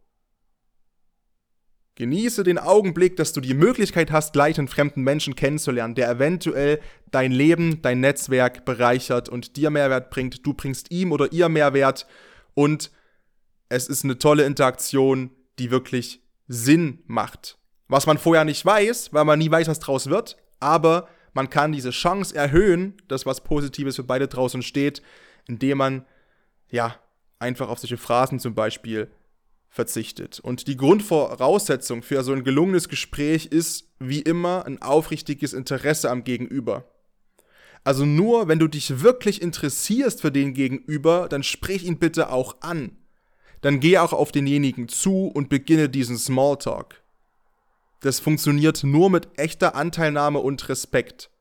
Genieße 1.96 2.44
den 2.44 2.58
Augenblick, 2.58 3.18
dass 3.18 3.34
du 3.34 3.42
die 3.42 3.54
Möglichkeit 3.54 4.12
hast, 4.12 4.34
gleich 4.34 4.58
einen 4.58 4.68
fremden 4.68 5.04
Menschen 5.04 5.36
kennenzulernen, 5.36 5.94
der 5.94 6.10
eventuell 6.10 6.80
dein 7.12 7.32
Leben, 7.32 7.84
dein 7.84 8.00
Netzwerk 8.00 8.66
bereichert 8.66 9.30
und 9.30 9.58
dir 9.58 9.70
Mehrwert 9.70 10.10
bringt. 10.10 10.46
Du 10.46 10.54
bringst 10.56 10.90
ihm 10.90 11.12
oder 11.12 11.32
ihr 11.32 11.50
Mehrwert 11.50 12.08
und 12.56 12.92
es 13.70 13.88
ist 13.88 14.04
eine 14.04 14.18
tolle 14.18 14.46
Interaktion, 14.46 15.30
die 15.60 15.70
wirklich 15.70 16.22
Sinn 16.48 17.04
macht. 17.06 17.60
Was 17.88 18.08
man 18.08 18.18
vorher 18.18 18.44
nicht 18.44 18.66
weiß, 18.66 19.14
weil 19.14 19.26
man 19.26 19.38
nie 19.38 19.52
weiß, 19.52 19.68
was 19.68 19.80
draus 19.80 20.10
wird, 20.10 20.38
aber 20.60 21.08
man 21.34 21.50
kann 21.52 21.72
diese 21.72 21.92
Chance 21.92 22.36
erhöhen, 22.36 22.98
dass 23.08 23.26
was 23.26 23.44
Positives 23.44 23.98
für 23.98 24.04
beide 24.04 24.28
draußen 24.28 24.64
steht, 24.64 25.04
indem 25.48 25.78
man 25.78 26.06
ja 26.70 26.96
einfach 27.38 27.70
auf 27.70 27.80
solche 27.80 27.98
Phrasen 27.98 28.40
zum 28.40 28.56
Beispiel 28.56 29.12
verzichtet. 29.74 30.40
Und 30.40 30.68
die 30.68 30.78
Grundvoraussetzung 30.78 32.04
für 32.04 32.24
so 32.24 32.32
ein 32.32 32.44
gelungenes 32.44 32.90
Gespräch 32.90 33.48
ist 33.48 33.90
wie 34.00 34.22
immer 34.22 34.66
ein 34.68 34.80
aufrichtiges 34.82 35.54
Interesse 35.54 36.12
am 36.12 36.24
Gegenüber. 36.24 36.86
Also 37.84 38.06
nur, 38.06 38.48
wenn 38.48 38.60
du 38.60 38.68
dich 38.68 39.02
wirklich 39.02 39.42
interessierst 39.42 40.22
für 40.22 40.32
den 40.32 40.54
Gegenüber, 40.54 41.28
dann 41.28 41.42
sprich 41.42 41.86
ihn 41.86 41.98
bitte 41.98 42.30
auch 42.32 42.58
an. 42.62 42.98
Dann 43.62 43.80
geh 43.80 43.98
auch 43.98 44.14
auf 44.14 44.32
denjenigen 44.32 44.90
zu 44.90 45.26
und 45.26 45.50
beginne 45.50 45.90
diesen 45.90 46.20
Smalltalk. 46.20 47.02
Das 48.02 48.20
funktioniert 48.20 48.84
nur 48.84 49.10
mit 49.10 49.28
echter 49.38 49.74
Anteilnahme 49.74 50.38
und 50.38 50.70
Respekt. 50.70 51.32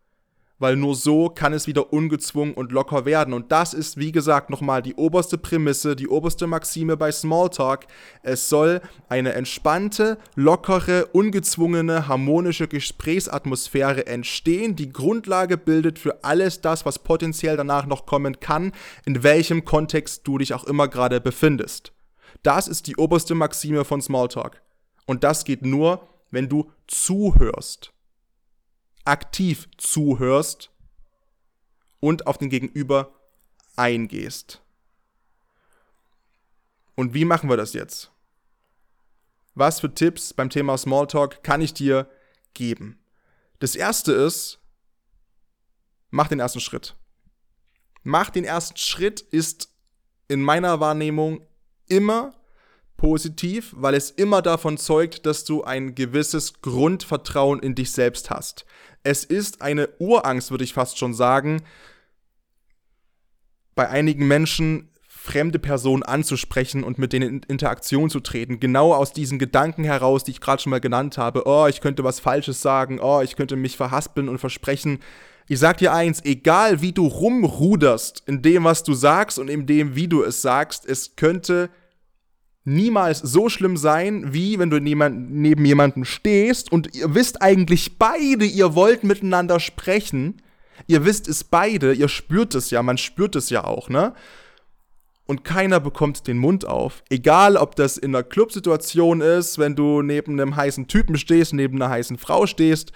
Weil 0.62 0.76
nur 0.76 0.94
so 0.94 1.28
kann 1.28 1.52
es 1.52 1.66
wieder 1.66 1.92
ungezwungen 1.92 2.54
und 2.54 2.70
locker 2.70 3.04
werden. 3.04 3.34
Und 3.34 3.50
das 3.50 3.74
ist, 3.74 3.96
wie 3.96 4.12
gesagt, 4.12 4.48
nochmal 4.48 4.80
die 4.80 4.94
oberste 4.94 5.36
Prämisse, 5.36 5.96
die 5.96 6.06
oberste 6.06 6.46
Maxime 6.46 6.96
bei 6.96 7.10
Smalltalk. 7.10 7.88
Es 8.22 8.48
soll 8.48 8.80
eine 9.08 9.32
entspannte, 9.32 10.18
lockere, 10.36 11.06
ungezwungene, 11.06 12.06
harmonische 12.06 12.68
Gesprächsatmosphäre 12.68 14.06
entstehen, 14.06 14.76
die 14.76 14.92
Grundlage 14.92 15.58
bildet 15.58 15.98
für 15.98 16.22
alles 16.22 16.60
das, 16.60 16.86
was 16.86 17.00
potenziell 17.00 17.56
danach 17.56 17.86
noch 17.86 18.06
kommen 18.06 18.38
kann, 18.38 18.70
in 19.04 19.24
welchem 19.24 19.64
Kontext 19.64 20.28
du 20.28 20.38
dich 20.38 20.54
auch 20.54 20.62
immer 20.62 20.86
gerade 20.86 21.20
befindest. 21.20 21.92
Das 22.44 22.68
ist 22.68 22.86
die 22.86 22.94
oberste 22.94 23.34
Maxime 23.34 23.84
von 23.84 24.00
Smalltalk. 24.00 24.62
Und 25.06 25.24
das 25.24 25.44
geht 25.44 25.66
nur, 25.66 26.06
wenn 26.30 26.48
du 26.48 26.70
zuhörst, 26.86 27.91
aktiv 29.04 29.68
zuhörst 29.76 30.70
und 32.00 32.26
auf 32.26 32.38
den 32.38 32.50
Gegenüber 32.50 33.12
eingehst. 33.76 34.62
Und 36.94 37.14
wie 37.14 37.24
machen 37.24 37.48
wir 37.48 37.56
das 37.56 37.72
jetzt? 37.72 38.10
Was 39.54 39.80
für 39.80 39.92
Tipps 39.92 40.32
beim 40.32 40.50
Thema 40.50 40.78
Smalltalk 40.78 41.42
kann 41.42 41.60
ich 41.60 41.74
dir 41.74 42.08
geben? 42.54 42.98
Das 43.58 43.76
erste 43.76 44.12
ist, 44.12 44.58
mach 46.10 46.28
den 46.28 46.40
ersten 46.40 46.60
Schritt. 46.60 46.96
Mach 48.02 48.30
den 48.30 48.44
ersten 48.44 48.76
Schritt 48.76 49.20
ist 49.20 49.72
in 50.28 50.42
meiner 50.42 50.80
Wahrnehmung 50.80 51.46
immer 51.86 52.34
positiv, 52.96 53.74
weil 53.76 53.94
es 53.94 54.10
immer 54.10 54.42
davon 54.42 54.78
zeugt, 54.78 55.26
dass 55.26 55.44
du 55.44 55.64
ein 55.64 55.94
gewisses 55.94 56.62
Grundvertrauen 56.62 57.60
in 57.60 57.74
dich 57.74 57.92
selbst 57.92 58.30
hast. 58.30 58.64
Es 59.02 59.24
ist 59.24 59.62
eine 59.62 59.88
Urangst, 59.98 60.50
würde 60.50 60.64
ich 60.64 60.74
fast 60.74 60.98
schon 60.98 61.14
sagen, 61.14 61.62
bei 63.74 63.88
einigen 63.88 64.26
Menschen 64.26 64.88
fremde 65.22 65.58
Personen 65.60 66.02
anzusprechen 66.02 66.82
und 66.82 66.98
mit 66.98 67.12
denen 67.12 67.28
in 67.28 67.42
Interaktion 67.48 68.10
zu 68.10 68.20
treten. 68.20 68.58
Genau 68.58 68.92
aus 68.92 69.12
diesen 69.12 69.38
Gedanken 69.38 69.84
heraus, 69.84 70.24
die 70.24 70.32
ich 70.32 70.40
gerade 70.40 70.60
schon 70.60 70.70
mal 70.70 70.80
genannt 70.80 71.16
habe. 71.16 71.44
Oh, 71.46 71.68
ich 71.68 71.80
könnte 71.80 72.02
was 72.02 72.18
Falsches 72.18 72.60
sagen. 72.60 72.98
Oh, 73.00 73.20
ich 73.22 73.36
könnte 73.36 73.54
mich 73.54 73.76
verhaspeln 73.76 74.28
und 74.28 74.38
versprechen. 74.38 74.98
Ich 75.48 75.60
sag 75.60 75.78
dir 75.78 75.92
eins, 75.92 76.24
egal 76.24 76.82
wie 76.82 76.92
du 76.92 77.06
rumruderst 77.06 78.24
in 78.26 78.42
dem, 78.42 78.64
was 78.64 78.82
du 78.82 78.94
sagst 78.94 79.38
und 79.38 79.48
in 79.48 79.66
dem, 79.66 79.94
wie 79.94 80.08
du 80.08 80.22
es 80.24 80.42
sagst, 80.42 80.86
es 80.86 81.14
könnte 81.14 81.70
niemals 82.64 83.18
so 83.18 83.48
schlimm 83.48 83.76
sein, 83.76 84.32
wie 84.32 84.58
wenn 84.58 84.70
du 84.70 84.80
neben 84.80 85.64
jemandem 85.64 86.04
stehst 86.04 86.70
und 86.70 86.94
ihr 86.94 87.14
wisst 87.14 87.42
eigentlich 87.42 87.98
beide, 87.98 88.44
ihr 88.44 88.74
wollt 88.74 89.04
miteinander 89.04 89.60
sprechen. 89.60 90.40
Ihr 90.86 91.04
wisst 91.04 91.28
es 91.28 91.44
beide, 91.44 91.92
ihr 91.92 92.08
spürt 92.08 92.54
es 92.54 92.70
ja, 92.70 92.82
man 92.82 92.98
spürt 92.98 93.36
es 93.36 93.50
ja 93.50 93.64
auch, 93.64 93.88
ne? 93.88 94.14
Und 95.26 95.44
keiner 95.44 95.78
bekommt 95.78 96.26
den 96.26 96.38
Mund 96.38 96.66
auf. 96.66 97.04
Egal, 97.08 97.56
ob 97.56 97.76
das 97.76 97.96
in 97.96 98.14
einer 98.14 98.24
Clubsituation 98.24 99.20
ist, 99.20 99.58
wenn 99.58 99.76
du 99.76 100.02
neben 100.02 100.32
einem 100.32 100.56
heißen 100.56 100.88
Typen 100.88 101.16
stehst, 101.16 101.52
neben 101.52 101.80
einer 101.80 101.90
heißen 101.90 102.18
Frau 102.18 102.46
stehst, 102.46 102.92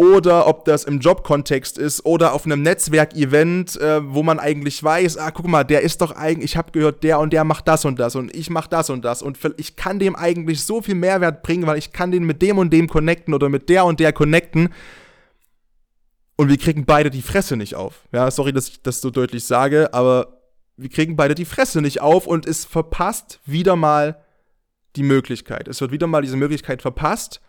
oder 0.00 0.46
ob 0.46 0.64
das 0.64 0.84
im 0.84 0.98
Jobkontext 0.98 1.76
ist 1.76 2.06
oder 2.06 2.32
auf 2.32 2.46
einem 2.46 2.62
Netzwerkevent, 2.62 3.78
äh, 3.78 4.00
wo 4.02 4.22
man 4.22 4.38
eigentlich 4.38 4.82
weiß, 4.82 5.18
ah, 5.18 5.30
guck 5.30 5.46
mal, 5.46 5.62
der 5.62 5.82
ist 5.82 6.00
doch 6.00 6.12
eigentlich, 6.12 6.52
ich 6.52 6.56
habe 6.56 6.72
gehört, 6.72 7.04
der 7.04 7.20
und 7.20 7.34
der 7.34 7.44
macht 7.44 7.68
das 7.68 7.84
und 7.84 8.00
das 8.00 8.16
und 8.16 8.34
ich 8.34 8.48
mach 8.48 8.66
das 8.66 8.88
und 8.88 9.04
das 9.04 9.20
und 9.20 9.36
ich 9.58 9.76
kann 9.76 9.98
dem 9.98 10.16
eigentlich 10.16 10.64
so 10.64 10.80
viel 10.80 10.94
Mehrwert 10.94 11.42
bringen, 11.42 11.66
weil 11.66 11.76
ich 11.76 11.92
kann 11.92 12.12
den 12.12 12.24
mit 12.24 12.40
dem 12.40 12.56
und 12.56 12.72
dem 12.72 12.88
connecten 12.88 13.34
oder 13.34 13.50
mit 13.50 13.68
der 13.68 13.84
und 13.84 14.00
der 14.00 14.14
connecten 14.14 14.70
und 16.36 16.48
wir 16.48 16.56
kriegen 16.56 16.86
beide 16.86 17.10
die 17.10 17.20
Fresse 17.20 17.58
nicht 17.58 17.74
auf. 17.74 18.08
Ja, 18.10 18.30
sorry, 18.30 18.54
dass 18.54 18.68
ich 18.68 18.80
das 18.80 19.02
so 19.02 19.10
deutlich 19.10 19.44
sage, 19.44 19.92
aber 19.92 20.40
wir 20.78 20.88
kriegen 20.88 21.14
beide 21.14 21.34
die 21.34 21.44
Fresse 21.44 21.82
nicht 21.82 22.00
auf 22.00 22.26
und 22.26 22.46
es 22.46 22.64
verpasst 22.64 23.38
wieder 23.44 23.76
mal 23.76 24.24
die 24.96 25.02
Möglichkeit. 25.02 25.68
Es 25.68 25.82
wird 25.82 25.92
wieder 25.92 26.06
mal 26.06 26.22
diese 26.22 26.38
Möglichkeit 26.38 26.80
verpasst 26.80 27.42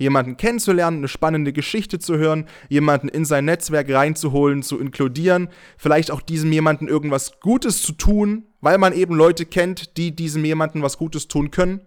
jemanden 0.00 0.38
kennenzulernen, 0.38 0.98
eine 0.98 1.08
spannende 1.08 1.52
Geschichte 1.52 1.98
zu 1.98 2.16
hören, 2.16 2.46
jemanden 2.68 3.08
in 3.08 3.26
sein 3.26 3.44
Netzwerk 3.44 3.90
reinzuholen, 3.90 4.62
zu 4.62 4.80
inkludieren, 4.80 5.48
vielleicht 5.76 6.10
auch 6.10 6.22
diesem 6.22 6.50
jemanden 6.50 6.88
irgendwas 6.88 7.38
Gutes 7.40 7.82
zu 7.82 7.92
tun, 7.92 8.46
weil 8.62 8.78
man 8.78 8.94
eben 8.94 9.14
Leute 9.14 9.44
kennt, 9.44 9.98
die 9.98 10.16
diesem 10.16 10.44
jemanden 10.44 10.82
was 10.82 10.96
Gutes 10.96 11.28
tun 11.28 11.50
können. 11.50 11.82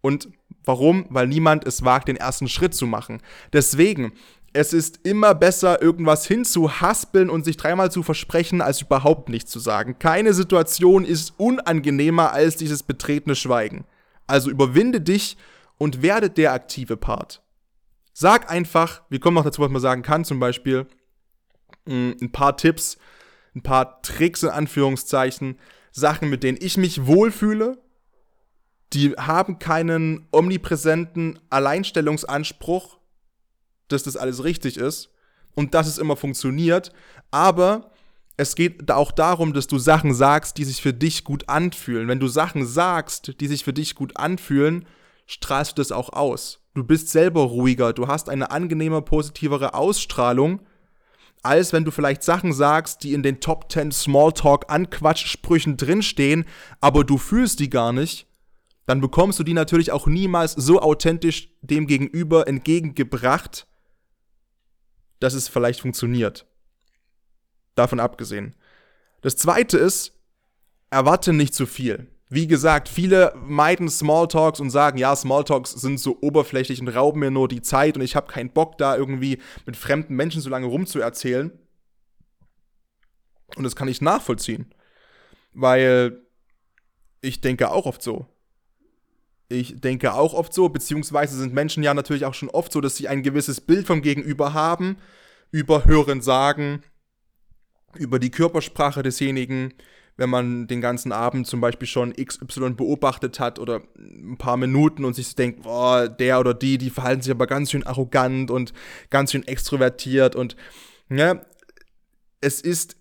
Und 0.00 0.28
warum? 0.64 1.04
Weil 1.10 1.28
niemand 1.28 1.66
es 1.66 1.84
wagt, 1.84 2.08
den 2.08 2.16
ersten 2.16 2.48
Schritt 2.48 2.74
zu 2.74 2.86
machen. 2.86 3.20
Deswegen, 3.52 4.12
es 4.54 4.72
ist 4.72 5.00
immer 5.02 5.34
besser, 5.34 5.82
irgendwas 5.82 6.26
hinzuhaspeln 6.26 7.28
und 7.28 7.44
sich 7.44 7.58
dreimal 7.58 7.90
zu 7.90 8.02
versprechen, 8.02 8.62
als 8.62 8.80
überhaupt 8.80 9.28
nichts 9.28 9.50
zu 9.50 9.58
sagen. 9.58 9.98
Keine 9.98 10.32
Situation 10.32 11.04
ist 11.04 11.34
unangenehmer 11.36 12.32
als 12.32 12.56
dieses 12.56 12.82
betretene 12.82 13.34
Schweigen. 13.34 13.84
Also 14.26 14.48
überwinde 14.50 15.02
dich 15.02 15.36
und 15.78 16.02
werde 16.02 16.30
der 16.30 16.52
aktive 16.52 16.96
Part. 16.96 17.42
Sag 18.12 18.50
einfach, 18.50 19.02
wir 19.10 19.20
kommen 19.20 19.34
noch 19.34 19.44
dazu, 19.44 19.60
was 19.60 19.70
man 19.70 19.82
sagen 19.82 20.02
kann, 20.02 20.24
zum 20.24 20.40
Beispiel 20.40 20.86
mm, 21.84 22.12
ein 22.20 22.32
paar 22.32 22.56
Tipps, 22.56 22.98
ein 23.54 23.62
paar 23.62 24.00
Tricks 24.02 24.42
in 24.42 24.50
Anführungszeichen. 24.50 25.58
Sachen, 25.92 26.28
mit 26.28 26.42
denen 26.42 26.58
ich 26.60 26.76
mich 26.76 27.06
wohlfühle. 27.06 27.78
Die 28.92 29.12
haben 29.12 29.58
keinen 29.58 30.28
omnipräsenten 30.30 31.38
Alleinstellungsanspruch, 31.50 32.98
dass 33.88 34.02
das 34.02 34.16
alles 34.16 34.44
richtig 34.44 34.76
ist 34.76 35.10
und 35.54 35.74
dass 35.74 35.86
es 35.86 35.98
immer 35.98 36.16
funktioniert. 36.16 36.92
Aber 37.30 37.90
es 38.36 38.54
geht 38.54 38.90
auch 38.90 39.10
darum, 39.10 39.54
dass 39.54 39.66
du 39.66 39.78
Sachen 39.78 40.14
sagst, 40.14 40.58
die 40.58 40.64
sich 40.64 40.82
für 40.82 40.92
dich 40.92 41.24
gut 41.24 41.48
anfühlen. 41.48 42.08
Wenn 42.08 42.20
du 42.20 42.28
Sachen 42.28 42.66
sagst, 42.66 43.40
die 43.40 43.46
sich 43.48 43.64
für 43.64 43.72
dich 43.72 43.94
gut 43.94 44.16
anfühlen, 44.18 44.86
strahlst 45.26 45.72
du 45.72 45.82
das 45.82 45.92
auch 45.92 46.12
aus. 46.12 46.60
Du 46.74 46.84
bist 46.84 47.08
selber 47.08 47.42
ruhiger, 47.42 47.92
du 47.92 48.08
hast 48.08 48.28
eine 48.28 48.50
angenehmer, 48.50 49.02
positivere 49.02 49.74
Ausstrahlung, 49.74 50.60
als 51.42 51.72
wenn 51.72 51.84
du 51.84 51.90
vielleicht 51.90 52.22
Sachen 52.22 52.52
sagst, 52.52 53.02
die 53.02 53.12
in 53.12 53.22
den 53.22 53.40
Top 53.40 53.70
10 53.70 53.92
Smalltalk 53.92 54.70
Anquatschsprüchen 54.70 55.76
drinstehen, 55.76 56.44
aber 56.80 57.04
du 57.04 57.18
fühlst 57.18 57.60
die 57.60 57.70
gar 57.70 57.92
nicht, 57.92 58.26
dann 58.86 59.00
bekommst 59.00 59.38
du 59.38 59.42
die 59.42 59.54
natürlich 59.54 59.92
auch 59.92 60.06
niemals 60.06 60.52
so 60.52 60.80
authentisch 60.80 61.50
dem 61.60 61.86
Gegenüber 61.86 62.46
entgegengebracht, 62.46 63.66
dass 65.18 65.34
es 65.34 65.48
vielleicht 65.48 65.80
funktioniert. 65.80 66.46
Davon 67.74 68.00
abgesehen. 68.00 68.54
Das 69.22 69.36
zweite 69.36 69.78
ist, 69.78 70.12
erwarte 70.90 71.32
nicht 71.32 71.54
zu 71.54 71.66
viel. 71.66 72.06
Wie 72.28 72.48
gesagt, 72.48 72.88
viele 72.88 73.32
meiden 73.36 73.88
Smalltalks 73.88 74.58
und 74.58 74.70
sagen, 74.70 74.98
ja, 74.98 75.14
Smalltalks 75.14 75.70
sind 75.70 76.00
so 76.00 76.18
oberflächlich 76.20 76.80
und 76.80 76.88
rauben 76.88 77.20
mir 77.20 77.30
nur 77.30 77.46
die 77.46 77.62
Zeit 77.62 77.96
und 77.96 78.02
ich 78.02 78.16
habe 78.16 78.32
keinen 78.32 78.50
Bock, 78.50 78.78
da 78.78 78.96
irgendwie 78.96 79.38
mit 79.64 79.76
fremden 79.76 80.16
Menschen 80.16 80.40
so 80.40 80.50
lange 80.50 80.66
rumzuerzählen. 80.66 81.52
Und 83.54 83.62
das 83.62 83.76
kann 83.76 83.86
ich 83.86 84.00
nachvollziehen. 84.00 84.74
Weil 85.52 86.20
ich 87.20 87.40
denke 87.40 87.70
auch 87.70 87.86
oft 87.86 88.02
so. 88.02 88.26
Ich 89.48 89.80
denke 89.80 90.14
auch 90.14 90.34
oft 90.34 90.52
so, 90.52 90.68
beziehungsweise 90.68 91.36
sind 91.36 91.54
Menschen 91.54 91.84
ja 91.84 91.94
natürlich 91.94 92.24
auch 92.24 92.34
schon 92.34 92.50
oft 92.50 92.72
so, 92.72 92.80
dass 92.80 92.96
sie 92.96 93.06
ein 93.06 93.22
gewisses 93.22 93.60
Bild 93.60 93.86
vom 93.86 94.02
Gegenüber 94.02 94.52
haben, 94.52 94.98
über 95.52 95.84
Hören 95.84 96.20
sagen, 96.20 96.82
über 97.94 98.18
die 98.18 98.32
Körpersprache 98.32 99.04
desjenigen, 99.04 99.72
wenn 100.16 100.30
man 100.30 100.66
den 100.66 100.80
ganzen 100.80 101.12
Abend 101.12 101.46
zum 101.46 101.60
Beispiel 101.60 101.88
schon 101.88 102.14
XY 102.14 102.70
beobachtet 102.70 103.38
hat 103.38 103.58
oder 103.58 103.82
ein 103.98 104.36
paar 104.38 104.56
Minuten 104.56 105.04
und 105.04 105.14
sich 105.14 105.34
denkt, 105.34 105.62
boah, 105.62 106.08
der 106.08 106.40
oder 106.40 106.54
die, 106.54 106.78
die 106.78 106.90
verhalten 106.90 107.22
sich 107.22 107.30
aber 107.30 107.46
ganz 107.46 107.70
schön 107.70 107.86
arrogant 107.86 108.50
und 108.50 108.72
ganz 109.10 109.32
schön 109.32 109.46
extrovertiert 109.46 110.34
und 110.34 110.56
ja, 111.08 111.40
es 112.40 112.60
ist 112.60 112.96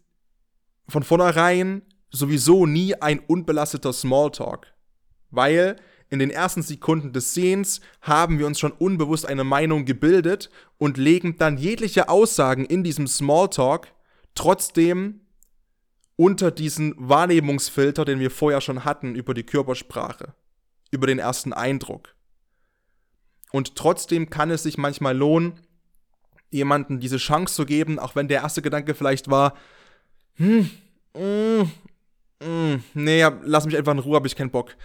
von 0.88 1.04
vornherein 1.04 1.82
sowieso 2.12 2.66
nie 2.66 2.96
ein 2.96 3.20
unbelasteter 3.20 3.94
Smalltalk, 3.94 4.68
weil 5.32 5.78
in 6.10 6.20
den 6.20 6.30
ersten 6.30 6.62
Sekunden 6.62 7.14
des 7.14 7.34
Sehens 7.34 7.82
haben 8.02 8.40
wir 8.40 8.46
uns 8.46 8.60
schon 8.60 8.72
unbewusst 8.72 9.26
eine 9.26 9.44
Meinung 9.44 9.86
gebildet 9.86 10.50
und 10.78 10.98
legen 10.98 11.38
dann 11.38 11.58
jegliche 11.58 12.10
Aussagen 12.10 12.66
in 12.66 12.84
diesem 12.84 13.08
Smalltalk 13.08 13.88
trotzdem 14.36 15.25
unter 16.16 16.52
diesen 16.52 16.94
Wahrnehmungsfilter, 16.98 18.06
den 18.06 18.20
wir 18.20 18.32
vorher 18.32 18.62
schon 18.62 18.86
hatten, 18.86 19.16
über 19.16 19.34
die 19.34 19.44
Körpersprache, 19.44 20.34
über 20.92 21.08
den 21.08 21.20
ersten 21.20 21.54
Eindruck. 21.54 22.16
Und 23.52 23.76
trotzdem 23.76 24.30
kann 24.30 24.52
es 24.52 24.64
sich 24.64 24.78
manchmal 24.78 25.16
lohnen, 25.16 25.60
jemanden 26.52 27.00
diese 27.00 27.18
Chance 27.18 27.56
zu 27.56 27.66
geben, 27.66 28.00
auch 28.00 28.16
wenn 28.16 28.28
der 28.28 28.42
erste 28.42 28.62
Gedanke 28.62 28.94
vielleicht 28.96 29.30
war, 29.30 29.56
hm, 30.36 30.70
mm, 31.14 31.62
mm, 32.46 32.84
nee, 32.94 33.26
lass 33.44 33.66
mich 33.66 33.78
einfach 33.78 33.94
in 33.94 34.00
Ruhe, 34.00 34.16
habe 34.16 34.28
ich 34.28 34.36
keinen 34.36 34.52
Bock. 34.52 34.76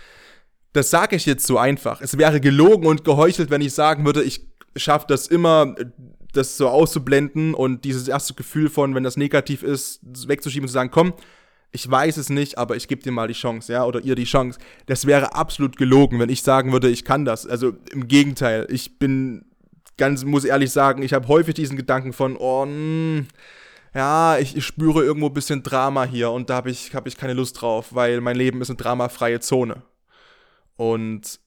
Das 0.73 0.91
sage 0.91 1.17
ich 1.17 1.27
jetzt 1.27 1.47
so 1.47 1.59
einfach. 1.59 2.01
Es 2.01 2.17
wäre 2.17 2.41
gelogen 2.41 2.87
und 2.87 3.05
geheuchelt, 3.05 3.51
wenn 3.51 3.61
ich 3.61 3.75
sagen 3.75 4.05
würde, 4.05 4.23
ich 4.23 4.47
schaffe 4.77 5.07
das 5.09 5.27
immer, 5.27 5.75
das 6.33 6.57
so 6.57 6.69
auszublenden 6.69 7.55
und 7.55 7.85
dieses 7.85 8.09
erste 8.09 8.35
Gefühl 8.35 8.69
von, 8.69 8.95
wenn 8.95 9.03
das 9.03 9.17
negativ 9.17 9.63
ist, 9.63 10.01
wegzuschieben 10.29 10.65
und 10.65 10.69
zu 10.69 10.75
sagen, 10.75 10.91
komm, 10.91 11.15
ich 11.73 11.89
weiß 11.89 12.17
es 12.17 12.31
nicht, 12.31 12.59
aber 12.59 12.77
ich 12.77 12.89
gebe 12.89 13.03
dir 13.03 13.13
mal 13.13 13.29
die 13.29 13.35
Chance, 13.35 13.73
ja, 13.73 13.85
oder 13.85 14.01
ihr 14.01 14.15
die 14.15 14.25
Chance. 14.25 14.59
Das 14.87 15.07
wäre 15.07 15.35
absolut 15.35 15.77
gelogen, 15.77 16.19
wenn 16.19 16.29
ich 16.29 16.43
sagen 16.43 16.73
würde, 16.73 16.89
ich 16.89 17.05
kann 17.05 17.25
das. 17.25 17.47
Also 17.47 17.75
im 17.93 18.09
Gegenteil, 18.09 18.67
ich 18.71 18.99
bin 18.99 19.45
ganz, 19.97 20.25
muss 20.25 20.45
ehrlich 20.45 20.73
sagen, 20.73 21.03
ich 21.03 21.13
habe 21.13 21.29
häufig 21.29 21.55
diesen 21.55 21.77
Gedanken 21.77 22.13
von, 22.13 22.37
oh, 22.37 22.67
mh, 22.67 22.73
hm, 22.73 23.27
ja, 23.95 24.39
ich, 24.39 24.57
ich, 24.57 24.65
spüre 24.65 25.03
irgendwo 25.05 25.27
ein 25.27 25.35
bisschen 25.35 25.63
Drama 25.63 26.05
hier 26.05 26.31
und 26.31 26.49
da 26.49 26.55
habe 26.57 26.71
ich, 26.71 26.95
hab 26.95 27.07
ich 27.09 27.17
keine 27.17 27.33
Lust 27.35 27.61
drauf, 27.61 27.89
weil 27.93 28.21
mein 28.21 28.37
Leben 28.37 28.61
ist 28.63 28.71
eine 28.71 28.77
dramafreie 28.77 29.41
Zone. 29.41 29.83
Und 30.77 31.41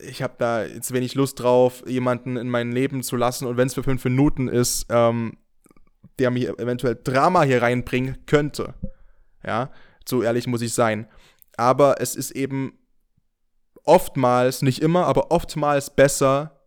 ich 0.00 0.22
habe 0.22 0.34
da 0.38 0.64
jetzt 0.64 0.92
wenig 0.92 1.14
Lust 1.14 1.40
drauf, 1.40 1.82
jemanden 1.86 2.36
in 2.36 2.48
mein 2.48 2.72
Leben 2.72 3.02
zu 3.02 3.16
lassen 3.16 3.46
und 3.46 3.56
wenn 3.56 3.66
es 3.66 3.74
für 3.74 3.82
fünf 3.82 4.04
Minuten 4.04 4.48
ist, 4.48 4.86
ähm, 4.90 5.38
der 6.18 6.30
mir 6.30 6.58
eventuell 6.58 6.98
Drama 7.02 7.42
hier 7.42 7.62
reinbringen 7.62 8.18
könnte. 8.26 8.74
Ja, 9.44 9.70
so 10.06 10.22
ehrlich 10.22 10.46
muss 10.46 10.62
ich 10.62 10.72
sein. 10.72 11.08
Aber 11.56 12.00
es 12.00 12.16
ist 12.16 12.32
eben 12.32 12.78
oftmals, 13.84 14.62
nicht 14.62 14.82
immer, 14.82 15.06
aber 15.06 15.30
oftmals 15.30 15.94
besser, 15.94 16.60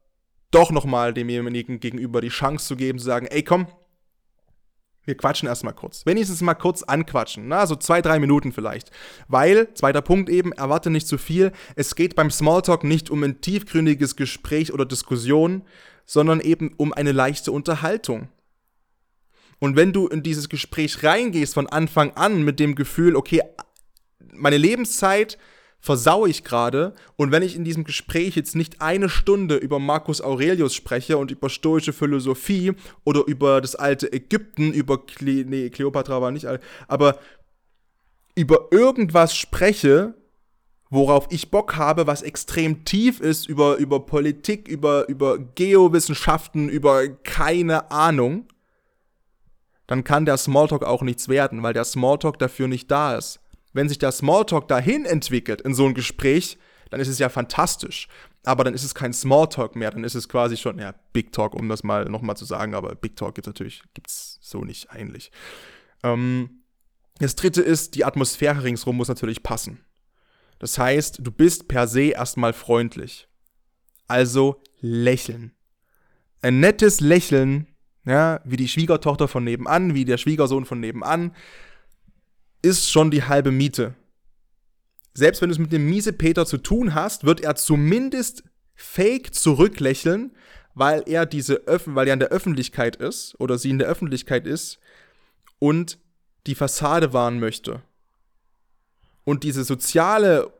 doch 0.51 0.71
nochmal 0.71 1.13
demjenigen 1.13 1.79
gegenüber 1.79 2.21
die 2.21 2.29
Chance 2.29 2.67
zu 2.67 2.75
geben, 2.75 2.99
zu 2.99 3.05
sagen, 3.05 3.27
ey 3.27 3.43
komm, 3.43 3.67
wir 5.05 5.17
quatschen 5.17 5.47
erstmal 5.47 5.73
kurz. 5.73 6.05
Wenigstens 6.05 6.41
mal 6.41 6.53
kurz 6.53 6.83
anquatschen, 6.83 7.47
na, 7.47 7.65
so 7.65 7.75
zwei, 7.75 8.01
drei 8.01 8.19
Minuten 8.19 8.51
vielleicht. 8.51 8.91
Weil, 9.27 9.73
zweiter 9.73 10.01
Punkt 10.01 10.29
eben, 10.29 10.51
erwarte 10.51 10.89
nicht 10.89 11.07
zu 11.07 11.17
viel. 11.17 11.51
Es 11.75 11.95
geht 11.95 12.15
beim 12.15 12.29
Smalltalk 12.31 12.83
nicht 12.83 13.09
um 13.09 13.23
ein 13.23 13.41
tiefgründiges 13.41 14.15
Gespräch 14.15 14.73
oder 14.73 14.85
Diskussion, 14.85 15.63
sondern 16.05 16.39
eben 16.39 16.73
um 16.77 16.93
eine 16.93 17.11
leichte 17.11 17.51
Unterhaltung. 17.51 18.29
Und 19.59 19.75
wenn 19.75 19.93
du 19.93 20.07
in 20.07 20.23
dieses 20.23 20.47
Gespräch 20.49 21.03
reingehst 21.03 21.53
von 21.53 21.67
Anfang 21.67 22.11
an 22.11 22.43
mit 22.43 22.59
dem 22.59 22.75
Gefühl, 22.75 23.15
okay, 23.15 23.41
meine 24.33 24.57
Lebenszeit 24.57 25.37
versaue 25.79 26.29
ich 26.29 26.43
gerade. 26.43 26.93
Und 27.15 27.31
wenn 27.31 27.43
ich 27.43 27.55
in 27.55 27.63
diesem 27.63 27.83
Gespräch 27.83 28.35
jetzt 28.35 28.55
nicht 28.55 28.81
eine 28.81 29.09
Stunde 29.09 29.55
über 29.55 29.79
Marcus 29.79 30.21
Aurelius 30.21 30.75
spreche 30.75 31.17
und 31.17 31.31
über 31.31 31.49
stoische 31.49 31.93
Philosophie 31.93 32.73
oder 33.05 33.25
über 33.25 33.61
das 33.61 33.75
alte 33.75 34.11
Ägypten, 34.11 34.73
über 34.73 35.05
Cle 35.05 35.45
nee, 35.45 35.69
Kleopatra 35.69 36.21
war 36.21 36.31
nicht 36.31 36.45
alt, 36.45 36.61
aber 36.87 37.19
über 38.35 38.67
irgendwas 38.71 39.35
spreche, 39.35 40.15
worauf 40.89 41.27
ich 41.29 41.51
Bock 41.51 41.75
habe, 41.75 42.07
was 42.07 42.21
extrem 42.21 42.83
tief 42.83 43.19
ist, 43.19 43.47
über, 43.47 43.77
über 43.77 44.05
Politik, 44.05 44.67
über, 44.67 45.07
über 45.07 45.37
Geowissenschaften, 45.37 46.67
über 46.67 47.07
keine 47.07 47.91
Ahnung, 47.91 48.47
dann 49.87 50.03
kann 50.03 50.25
der 50.25 50.37
Smalltalk 50.37 50.83
auch 50.83 51.01
nichts 51.01 51.29
werden, 51.29 51.63
weil 51.63 51.73
der 51.73 51.83
Smalltalk 51.83 52.37
dafür 52.37 52.67
nicht 52.67 52.91
da 52.91 53.15
ist 53.17 53.39
wenn 53.73 53.89
sich 53.89 53.99
der 53.99 54.11
Smalltalk 54.11 54.67
dahin 54.67 55.05
entwickelt 55.05 55.61
in 55.61 55.73
so 55.73 55.85
ein 55.85 55.93
Gespräch, 55.93 56.57
dann 56.89 56.99
ist 56.99 57.07
es 57.07 57.19
ja 57.19 57.29
fantastisch. 57.29 58.07
Aber 58.43 58.63
dann 58.63 58.73
ist 58.73 58.83
es 58.83 58.95
kein 58.95 59.13
Smalltalk 59.13 59.75
mehr, 59.75 59.91
dann 59.91 60.03
ist 60.03 60.15
es 60.15 60.29
quasi 60.29 60.57
schon, 60.57 60.79
ja, 60.79 60.95
Big 61.13 61.31
Talk, 61.31 61.53
um 61.53 61.67
das 61.69 61.83
mal 61.83 62.05
nochmal 62.05 62.37
zu 62.37 62.45
sagen, 62.45 62.73
aber 62.73 62.95
Big 62.95 63.15
Talk 63.15 63.35
gibt 63.35 63.47
es 63.47 63.49
natürlich, 63.49 63.83
gibt's 63.93 64.39
so 64.41 64.63
nicht 64.63 64.89
eigentlich. 64.89 65.31
Ähm, 66.03 66.63
das 67.19 67.35
dritte 67.35 67.61
ist, 67.61 67.95
die 67.95 68.05
Atmosphäre 68.05 68.63
ringsherum 68.63 68.95
muss 68.95 69.09
natürlich 69.09 69.43
passen. 69.43 69.83
Das 70.57 70.77
heißt, 70.77 71.19
du 71.21 71.31
bist 71.31 71.67
per 71.67 71.87
se 71.87 72.09
erstmal 72.11 72.53
freundlich. 72.53 73.27
Also 74.07 74.61
lächeln. 74.79 75.53
Ein 76.41 76.61
nettes 76.61 77.01
Lächeln, 77.01 77.67
ja, 78.05 78.41
wie 78.45 78.57
die 78.57 78.67
Schwiegertochter 78.67 79.27
von 79.27 79.43
nebenan, 79.43 79.93
wie 79.93 80.05
der 80.05 80.17
Schwiegersohn 80.17 80.65
von 80.65 80.79
nebenan, 80.79 81.35
ist 82.61 82.89
schon 82.91 83.11
die 83.11 83.23
halbe 83.23 83.51
Miete. 83.51 83.95
Selbst 85.13 85.41
wenn 85.41 85.49
du 85.49 85.53
es 85.53 85.59
mit 85.59 85.71
dem 85.71 85.89
miese 85.89 86.13
Peter 86.13 86.45
zu 86.45 86.57
tun 86.57 86.93
hast, 86.93 87.25
wird 87.25 87.41
er 87.41 87.55
zumindest 87.55 88.43
fake 88.75 89.33
zurücklächeln, 89.33 90.31
weil 90.75 91.03
er 91.07 91.25
diese 91.25 91.67
Öff 91.67 91.83
weil 91.85 92.07
er 92.07 92.13
in 92.13 92.19
der 92.19 92.29
Öffentlichkeit 92.29 92.95
ist 92.95 93.35
oder 93.39 93.57
sie 93.57 93.69
in 93.69 93.79
der 93.79 93.87
Öffentlichkeit 93.87 94.47
ist 94.47 94.79
und 95.59 95.97
die 96.47 96.55
Fassade 96.55 97.11
wahren 97.11 97.39
möchte. 97.39 97.81
Und 99.25 99.43
diese 99.43 99.63
soziale, 99.63 100.51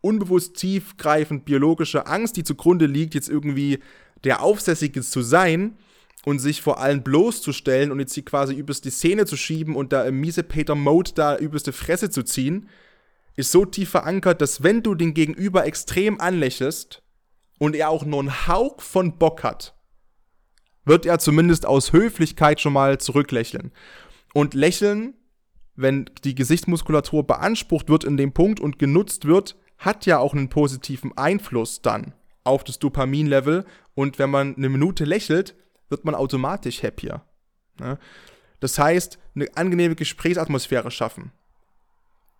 unbewusst 0.00 0.56
tiefgreifend 0.56 1.44
biologische 1.44 2.06
Angst, 2.06 2.36
die 2.36 2.44
zugrunde 2.44 2.86
liegt, 2.86 3.14
jetzt 3.14 3.28
irgendwie 3.28 3.80
der 4.24 4.42
Aufsässige 4.42 5.02
zu 5.02 5.22
sein, 5.22 5.76
und 6.24 6.38
sich 6.38 6.62
vor 6.62 6.80
allen 6.80 7.02
bloßzustellen 7.02 7.92
und 7.92 8.00
jetzt 8.00 8.14
hier 8.14 8.24
quasi 8.24 8.54
übelst 8.54 8.84
die 8.84 8.90
Szene 8.90 9.26
zu 9.26 9.36
schieben 9.36 9.76
und 9.76 9.92
da 9.92 10.04
im 10.04 10.20
miese 10.20 10.42
Peter-Mode 10.42 11.12
da 11.14 11.36
übelste 11.36 11.72
Fresse 11.72 12.10
zu 12.10 12.22
ziehen, 12.22 12.68
ist 13.36 13.52
so 13.52 13.64
tief 13.64 13.90
verankert, 13.90 14.40
dass 14.40 14.62
wenn 14.62 14.82
du 14.82 14.94
den 14.94 15.12
Gegenüber 15.12 15.66
extrem 15.66 16.20
anlächelst 16.20 17.02
und 17.58 17.74
er 17.76 17.90
auch 17.90 18.04
nur 18.04 18.20
einen 18.20 18.46
Hauch 18.46 18.80
von 18.80 19.18
Bock 19.18 19.42
hat, 19.42 19.74
wird 20.84 21.06
er 21.06 21.18
zumindest 21.18 21.66
aus 21.66 21.92
Höflichkeit 21.92 22.60
schon 22.60 22.72
mal 22.72 22.98
zurücklächeln. 22.98 23.72
Und 24.32 24.54
lächeln 24.54 25.14
wenn 25.76 26.08
die 26.22 26.34
Gesichtsmuskulatur 26.34 27.26
beansprucht 27.26 27.88
wird 27.88 28.04
in 28.04 28.16
dem 28.16 28.32
Punkt 28.32 28.60
und 28.60 28.78
genutzt 28.78 29.26
wird, 29.26 29.56
hat 29.78 30.06
ja 30.06 30.18
auch 30.18 30.32
einen 30.32 30.48
positiven 30.48 31.16
Einfluss 31.16 31.82
dann 31.82 32.14
auf 32.44 32.64
das 32.64 32.78
Dopaminlevel. 32.78 33.64
Und 33.94 34.18
wenn 34.18 34.30
man 34.30 34.56
eine 34.56 34.68
Minute 34.68 35.04
lächelt, 35.04 35.56
wird 35.88 36.04
man 36.04 36.14
automatisch 36.14 36.82
happier. 36.82 37.22
Ne? 37.78 37.98
Das 38.60 38.78
heißt, 38.78 39.18
eine 39.34 39.46
angenehme 39.56 39.94
Gesprächsatmosphäre 39.94 40.90
schaffen. 40.90 41.32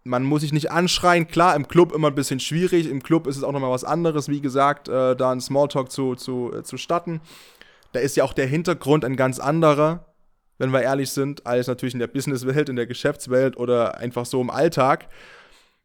Man 0.04 0.24
muss 0.24 0.42
sich 0.42 0.52
nicht 0.52 0.70
anschreien. 0.70 1.28
Klar, 1.28 1.56
im 1.56 1.66
Club 1.66 1.92
immer 1.92 2.08
ein 2.08 2.14
bisschen 2.14 2.40
schwierig. 2.40 2.88
Im 2.88 3.02
Club 3.02 3.26
ist 3.26 3.36
es 3.36 3.42
auch 3.42 3.52
nochmal 3.52 3.70
was 3.70 3.84
anderes, 3.84 4.28
wie 4.28 4.40
gesagt, 4.40 4.88
äh, 4.88 5.16
da 5.16 5.30
einen 5.30 5.40
Smalltalk 5.40 5.90
zu, 5.90 6.14
zu, 6.14 6.52
äh, 6.52 6.62
zu 6.62 6.76
statten. 6.76 7.20
Da 7.92 8.00
ist 8.00 8.16
ja 8.16 8.24
auch 8.24 8.34
der 8.34 8.46
Hintergrund 8.46 9.04
ein 9.04 9.16
ganz 9.16 9.38
anderer, 9.38 10.14
wenn 10.58 10.72
wir 10.72 10.82
ehrlich 10.82 11.10
sind, 11.10 11.46
als 11.46 11.68
natürlich 11.68 11.94
in 11.94 12.00
der 12.00 12.06
Businesswelt, 12.06 12.68
in 12.68 12.76
der 12.76 12.86
Geschäftswelt 12.86 13.56
oder 13.56 13.98
einfach 13.98 14.26
so 14.26 14.40
im 14.40 14.50
Alltag. 14.50 15.08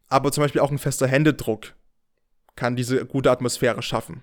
Aber 0.08 0.32
zum 0.32 0.42
Beispiel 0.42 0.60
auch 0.60 0.70
ein 0.70 0.78
fester 0.78 1.06
Händedruck 1.06 1.74
kann 2.56 2.76
diese 2.76 3.06
gute 3.06 3.30
Atmosphäre 3.30 3.80
schaffen. 3.82 4.22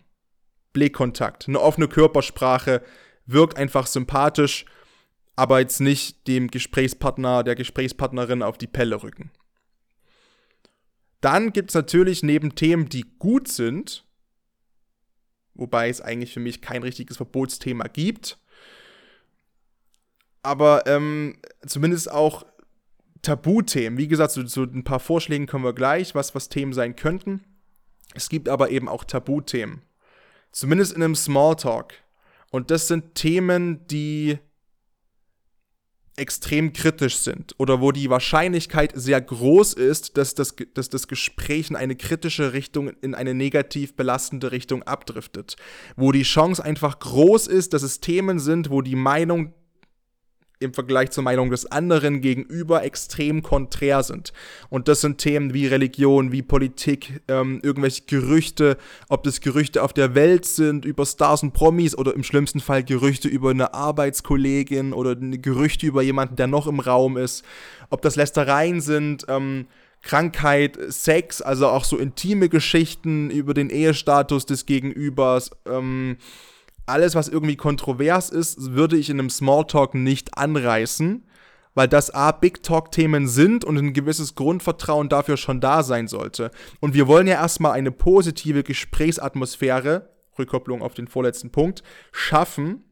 Blickkontakt, 0.73 1.47
eine 1.47 1.59
offene 1.59 1.87
Körpersprache 1.87 2.83
wirkt 3.27 3.57
einfach 3.57 3.85
sympathisch, 3.85 4.65
aber 5.35 5.59
jetzt 5.59 5.79
nicht 5.79 6.27
dem 6.27 6.47
Gesprächspartner, 6.47 7.43
der 7.43 7.55
Gesprächspartnerin 7.55 8.41
auf 8.41 8.57
die 8.57 8.67
Pelle 8.67 9.03
rücken. 9.03 9.31
Dann 11.21 11.53
gibt 11.53 11.71
es 11.71 11.75
natürlich 11.75 12.23
neben 12.23 12.55
Themen, 12.55 12.89
die 12.89 13.05
gut 13.19 13.47
sind, 13.47 14.05
wobei 15.53 15.89
es 15.89 16.01
eigentlich 16.01 16.33
für 16.33 16.39
mich 16.39 16.61
kein 16.61 16.83
richtiges 16.83 17.17
Verbotsthema 17.17 17.87
gibt, 17.87 18.39
aber 20.41 20.87
ähm, 20.87 21.37
zumindest 21.65 22.09
auch 22.09 22.45
Tabuthemen. 23.21 23.97
Wie 23.97 24.07
gesagt, 24.07 24.31
so, 24.31 24.45
so 24.45 24.63
ein 24.63 24.83
paar 24.83 24.99
Vorschläge 24.99 25.45
kommen 25.45 25.65
wir 25.65 25.73
gleich, 25.73 26.15
was, 26.15 26.33
was 26.35 26.49
Themen 26.49 26.73
sein 26.73 26.95
könnten. 26.95 27.43
Es 28.13 28.29
gibt 28.29 28.47
aber 28.47 28.69
eben 28.69 28.87
auch 28.87 29.03
Tabuthemen. 29.03 29.81
Zumindest 30.51 30.93
in 30.93 31.03
einem 31.03 31.15
Smalltalk. 31.15 31.93
Und 32.51 32.71
das 32.71 32.87
sind 32.87 33.15
Themen, 33.15 33.85
die 33.87 34.39
extrem 36.17 36.73
kritisch 36.73 37.17
sind 37.17 37.53
oder 37.59 37.79
wo 37.79 37.91
die 37.91 38.09
Wahrscheinlichkeit 38.09 38.91
sehr 38.95 39.21
groß 39.21 39.73
ist, 39.73 40.17
dass 40.17 40.33
das, 40.33 40.55
dass 40.73 40.89
das 40.89 41.07
Gespräch 41.07 41.69
in 41.69 41.75
eine 41.75 41.95
kritische 41.95 42.53
Richtung, 42.53 42.89
in 43.01 43.13
eine 43.13 43.35
negativ 43.35 43.95
belastende 43.95 44.51
Richtung 44.51 44.81
abdriftet. 44.83 45.55
Wo 45.95 46.11
die 46.11 46.23
Chance 46.23 46.63
einfach 46.63 46.99
groß 46.99 47.47
ist, 47.47 47.73
dass 47.73 47.83
es 47.83 47.99
Themen 47.99 48.39
sind, 48.39 48.71
wo 48.71 48.81
die 48.81 48.95
Meinung 48.95 49.53
im 50.59 50.73
Vergleich 50.73 51.11
zur 51.11 51.23
Meinung 51.23 51.49
des 51.49 51.65
anderen 51.71 52.21
gegenüber 52.21 52.83
extrem 52.83 53.43
konträr 53.43 54.03
sind. 54.03 54.33
Und 54.69 54.87
das 54.87 55.01
sind 55.01 55.19
Themen 55.19 55.53
wie 55.53 55.67
Religion, 55.67 56.31
wie 56.31 56.41
Politik, 56.41 57.21
ähm, 57.27 57.59
irgendwelche 57.63 58.03
Gerüchte, 58.05 58.77
ob 59.09 59.23
das 59.23 59.41
Gerüchte 59.41 59.83
auf 59.83 59.93
der 59.93 60.15
Welt 60.15 60.45
sind, 60.45 60.85
über 60.85 61.05
Stars 61.05 61.43
und 61.43 61.53
Promis 61.53 61.95
oder 61.95 62.13
im 62.13 62.23
schlimmsten 62.23 62.59
Fall 62.59 62.83
Gerüchte 62.83 63.27
über 63.27 63.51
eine 63.51 63.73
Arbeitskollegin 63.73 64.93
oder 64.93 65.15
Gerüchte 65.15 65.85
über 65.85 66.01
jemanden, 66.01 66.35
der 66.35 66.47
noch 66.47 66.67
im 66.67 66.79
Raum 66.79 67.17
ist, 67.17 67.45
ob 67.89 68.01
das 68.01 68.15
Lästereien 68.15 68.81
sind, 68.81 69.25
ähm, 69.27 69.67
Krankheit, 70.01 70.77
Sex, 70.89 71.41
also 71.41 71.67
auch 71.67 71.83
so 71.83 71.97
intime 71.97 72.49
Geschichten 72.49 73.29
über 73.29 73.53
den 73.53 73.69
Ehestatus 73.69 74.45
des 74.45 74.65
Gegenübers, 74.65 75.51
ähm, 75.67 76.17
alles, 76.87 77.15
was 77.15 77.27
irgendwie 77.27 77.55
kontrovers 77.55 78.29
ist, 78.29 78.73
würde 78.73 78.97
ich 78.97 79.09
in 79.09 79.19
einem 79.19 79.29
Smalltalk 79.29 79.93
nicht 79.93 80.37
anreißen, 80.37 81.27
weil 81.73 81.87
das 81.87 82.11
A, 82.11 82.31
Big 82.31 82.63
Talk-Themen 82.63 83.27
sind 83.27 83.63
und 83.63 83.77
ein 83.77 83.93
gewisses 83.93 84.35
Grundvertrauen 84.35 85.09
dafür 85.09 85.37
schon 85.37 85.61
da 85.61 85.83
sein 85.83 86.07
sollte. 86.07 86.51
Und 86.79 86.93
wir 86.93 87.07
wollen 87.07 87.27
ja 87.27 87.35
erstmal 87.35 87.73
eine 87.73 87.91
positive 87.91 88.63
Gesprächsatmosphäre, 88.63 90.09
Rückkopplung 90.39 90.81
auf 90.81 90.93
den 90.93 91.07
vorletzten 91.07 91.51
Punkt, 91.51 91.83
schaffen. 92.11 92.83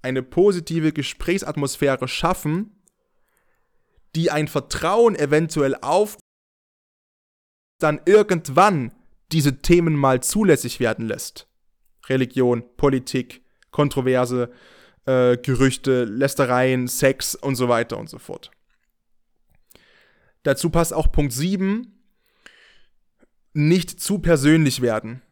Eine 0.00 0.22
positive 0.22 0.92
Gesprächsatmosphäre 0.92 2.08
schaffen, 2.08 2.82
die 4.14 4.30
ein 4.30 4.48
Vertrauen 4.48 5.16
eventuell 5.16 5.76
auf 5.80 6.16
dann 7.78 8.00
irgendwann 8.06 8.92
diese 9.32 9.58
Themen 9.58 9.94
mal 9.94 10.22
zulässig 10.22 10.80
werden 10.80 11.06
lässt. 11.06 11.48
Religion, 12.08 12.64
Politik, 12.76 13.42
Kontroverse, 13.70 14.52
äh, 15.06 15.36
Gerüchte, 15.36 16.04
Lästereien, 16.04 16.88
Sex 16.88 17.34
und 17.34 17.56
so 17.56 17.68
weiter 17.68 17.98
und 17.98 18.08
so 18.08 18.18
fort. 18.18 18.50
Dazu 20.42 20.70
passt 20.70 20.94
auch 20.94 21.10
Punkt 21.10 21.32
7, 21.32 21.92
nicht 23.52 24.00
zu 24.00 24.20
persönlich 24.20 24.80
werden. 24.80 25.22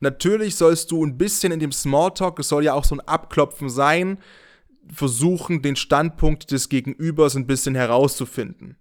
Natürlich 0.00 0.56
sollst 0.56 0.90
du 0.90 1.04
ein 1.04 1.18
bisschen 1.18 1.52
in 1.52 1.60
dem 1.60 1.72
Smalltalk, 1.72 2.38
es 2.38 2.48
soll 2.48 2.64
ja 2.64 2.74
auch 2.74 2.84
so 2.84 2.94
ein 2.94 3.00
Abklopfen 3.00 3.68
sein, 3.68 4.18
versuchen, 4.92 5.62
den 5.62 5.76
Standpunkt 5.76 6.50
des 6.50 6.68
Gegenübers 6.68 7.36
ein 7.36 7.46
bisschen 7.46 7.74
herauszufinden 7.74 8.76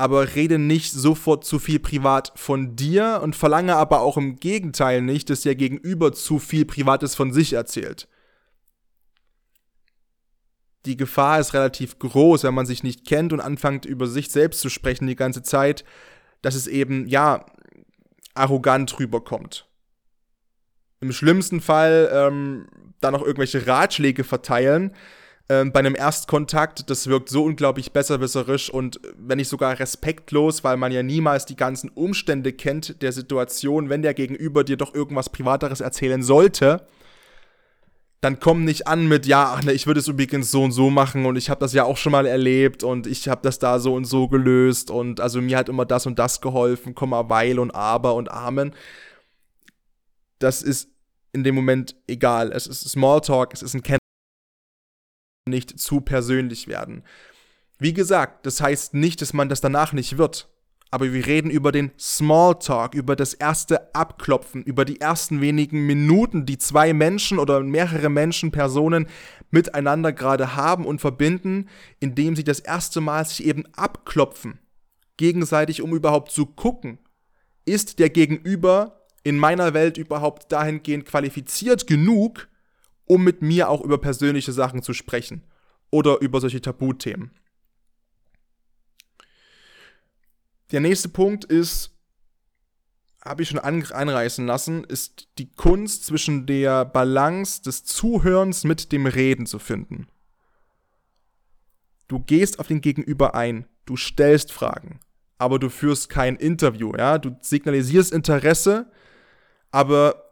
aber 0.00 0.34
rede 0.34 0.58
nicht 0.58 0.92
sofort 0.92 1.44
zu 1.44 1.58
viel 1.58 1.78
privat 1.78 2.32
von 2.34 2.74
dir 2.74 3.20
und 3.22 3.36
verlange 3.36 3.76
aber 3.76 4.00
auch 4.00 4.16
im 4.16 4.36
Gegenteil 4.36 5.02
nicht, 5.02 5.28
dass 5.28 5.42
der 5.42 5.54
Gegenüber 5.54 6.14
zu 6.14 6.38
viel 6.38 6.64
Privates 6.64 7.14
von 7.14 7.34
sich 7.34 7.52
erzählt. 7.52 8.08
Die 10.86 10.96
Gefahr 10.96 11.38
ist 11.38 11.52
relativ 11.52 11.98
groß, 11.98 12.44
wenn 12.44 12.54
man 12.54 12.64
sich 12.64 12.82
nicht 12.82 13.06
kennt 13.06 13.34
und 13.34 13.40
anfängt 13.40 13.84
über 13.84 14.06
sich 14.06 14.30
selbst 14.30 14.60
zu 14.60 14.70
sprechen 14.70 15.06
die 15.06 15.16
ganze 15.16 15.42
Zeit, 15.42 15.84
dass 16.40 16.54
es 16.54 16.66
eben, 16.66 17.06
ja, 17.06 17.44
arrogant 18.32 18.98
rüberkommt. 18.98 19.68
Im 21.00 21.12
schlimmsten 21.12 21.60
Fall 21.60 22.10
ähm, 22.10 22.68
dann 23.02 23.12
noch 23.12 23.22
irgendwelche 23.22 23.66
Ratschläge 23.66 24.24
verteilen, 24.24 24.94
ähm, 25.50 25.72
bei 25.72 25.80
einem 25.80 25.96
Erstkontakt, 25.96 26.88
das 26.90 27.08
wirkt 27.08 27.28
so 27.28 27.42
unglaublich 27.42 27.90
besserwisserisch 27.90 28.70
und 28.70 29.00
wenn 29.18 29.38
nicht 29.38 29.48
sogar 29.48 29.80
respektlos, 29.80 30.62
weil 30.62 30.76
man 30.76 30.92
ja 30.92 31.02
niemals 31.02 31.44
die 31.44 31.56
ganzen 31.56 31.90
Umstände 31.90 32.52
kennt 32.52 33.02
der 33.02 33.10
Situation, 33.10 33.88
wenn 33.88 34.02
der 34.02 34.14
Gegenüber 34.14 34.62
dir 34.62 34.76
doch 34.76 34.94
irgendwas 34.94 35.28
Privateres 35.28 35.80
erzählen 35.80 36.22
sollte, 36.22 36.86
dann 38.20 38.38
komm 38.38 38.64
nicht 38.64 38.86
an 38.86 39.08
mit, 39.08 39.26
ja, 39.26 39.54
ach 39.56 39.64
ne, 39.64 39.72
ich 39.72 39.88
würde 39.88 39.98
es 39.98 40.06
übrigens 40.06 40.52
so 40.52 40.62
und 40.62 40.70
so 40.70 40.88
machen 40.88 41.26
und 41.26 41.34
ich 41.34 41.50
habe 41.50 41.58
das 41.58 41.72
ja 41.72 41.82
auch 41.82 41.96
schon 41.96 42.12
mal 42.12 42.26
erlebt 42.26 42.84
und 42.84 43.08
ich 43.08 43.26
habe 43.26 43.40
das 43.42 43.58
da 43.58 43.80
so 43.80 43.94
und 43.94 44.04
so 44.04 44.28
gelöst 44.28 44.92
und 44.92 45.20
also 45.20 45.42
mir 45.42 45.58
hat 45.58 45.68
immer 45.68 45.84
das 45.84 46.06
und 46.06 46.20
das 46.20 46.40
geholfen, 46.40 46.94
Komma, 46.94 47.28
weil 47.28 47.58
und 47.58 47.72
aber 47.72 48.14
und 48.14 48.30
Amen. 48.30 48.72
Das 50.38 50.62
ist 50.62 50.90
in 51.32 51.42
dem 51.42 51.56
Moment 51.56 51.96
egal. 52.06 52.52
Es 52.52 52.68
ist 52.68 52.88
Smalltalk, 52.88 53.52
es 53.52 53.62
ist 53.62 53.74
ein 53.74 53.82
nicht 55.46 55.78
zu 55.78 56.00
persönlich 56.00 56.68
werden. 56.68 57.02
Wie 57.78 57.92
gesagt, 57.92 58.46
das 58.46 58.60
heißt 58.60 58.94
nicht, 58.94 59.22
dass 59.22 59.32
man 59.32 59.48
das 59.48 59.60
danach 59.60 59.92
nicht 59.92 60.18
wird. 60.18 60.48
Aber 60.92 61.12
wir 61.12 61.24
reden 61.24 61.50
über 61.50 61.70
den 61.70 61.92
Smalltalk, 61.98 62.94
über 62.94 63.14
das 63.14 63.32
erste 63.32 63.94
Abklopfen, 63.94 64.64
über 64.64 64.84
die 64.84 65.00
ersten 65.00 65.40
wenigen 65.40 65.86
Minuten, 65.86 66.46
die 66.46 66.58
zwei 66.58 66.92
Menschen 66.92 67.38
oder 67.38 67.60
mehrere 67.60 68.08
Menschen, 68.08 68.50
Personen 68.50 69.06
miteinander 69.52 70.12
gerade 70.12 70.56
haben 70.56 70.84
und 70.84 71.00
verbinden, 71.00 71.68
indem 72.00 72.34
sie 72.34 72.42
das 72.42 72.58
erste 72.58 73.00
Mal 73.00 73.24
sich 73.24 73.44
eben 73.44 73.66
abklopfen. 73.76 74.58
Gegenseitig, 75.16 75.80
um 75.80 75.94
überhaupt 75.94 76.32
zu 76.32 76.44
gucken, 76.44 76.98
ist 77.64 78.00
der 78.00 78.10
Gegenüber 78.10 79.06
in 79.22 79.38
meiner 79.38 79.74
Welt 79.74 79.96
überhaupt 79.96 80.50
dahingehend 80.50 81.06
qualifiziert 81.06 81.86
genug, 81.86 82.48
um 83.10 83.24
mit 83.24 83.42
mir 83.42 83.68
auch 83.68 83.80
über 83.80 83.98
persönliche 83.98 84.52
Sachen 84.52 84.84
zu 84.84 84.92
sprechen 84.92 85.42
oder 85.90 86.20
über 86.20 86.40
solche 86.40 86.60
Tabuthemen. 86.60 87.32
Der 90.70 90.78
nächste 90.78 91.08
Punkt 91.08 91.44
ist, 91.44 91.90
habe 93.20 93.42
ich 93.42 93.48
schon 93.48 93.58
anreißen 93.58 94.46
lassen, 94.46 94.84
ist 94.84 95.26
die 95.38 95.50
Kunst 95.50 96.06
zwischen 96.06 96.46
der 96.46 96.84
Balance 96.84 97.62
des 97.62 97.82
Zuhörens 97.82 98.62
mit 98.62 98.92
dem 98.92 99.06
Reden 99.06 99.46
zu 99.46 99.58
finden. 99.58 100.06
Du 102.06 102.20
gehst 102.20 102.60
auf 102.60 102.68
den 102.68 102.80
Gegenüber 102.80 103.34
ein, 103.34 103.66
du 103.86 103.96
stellst 103.96 104.52
Fragen, 104.52 105.00
aber 105.36 105.58
du 105.58 105.68
führst 105.68 106.10
kein 106.10 106.36
Interview, 106.36 106.92
ja, 106.96 107.18
du 107.18 107.36
signalisierst 107.40 108.12
Interesse, 108.12 108.88
aber 109.72 110.29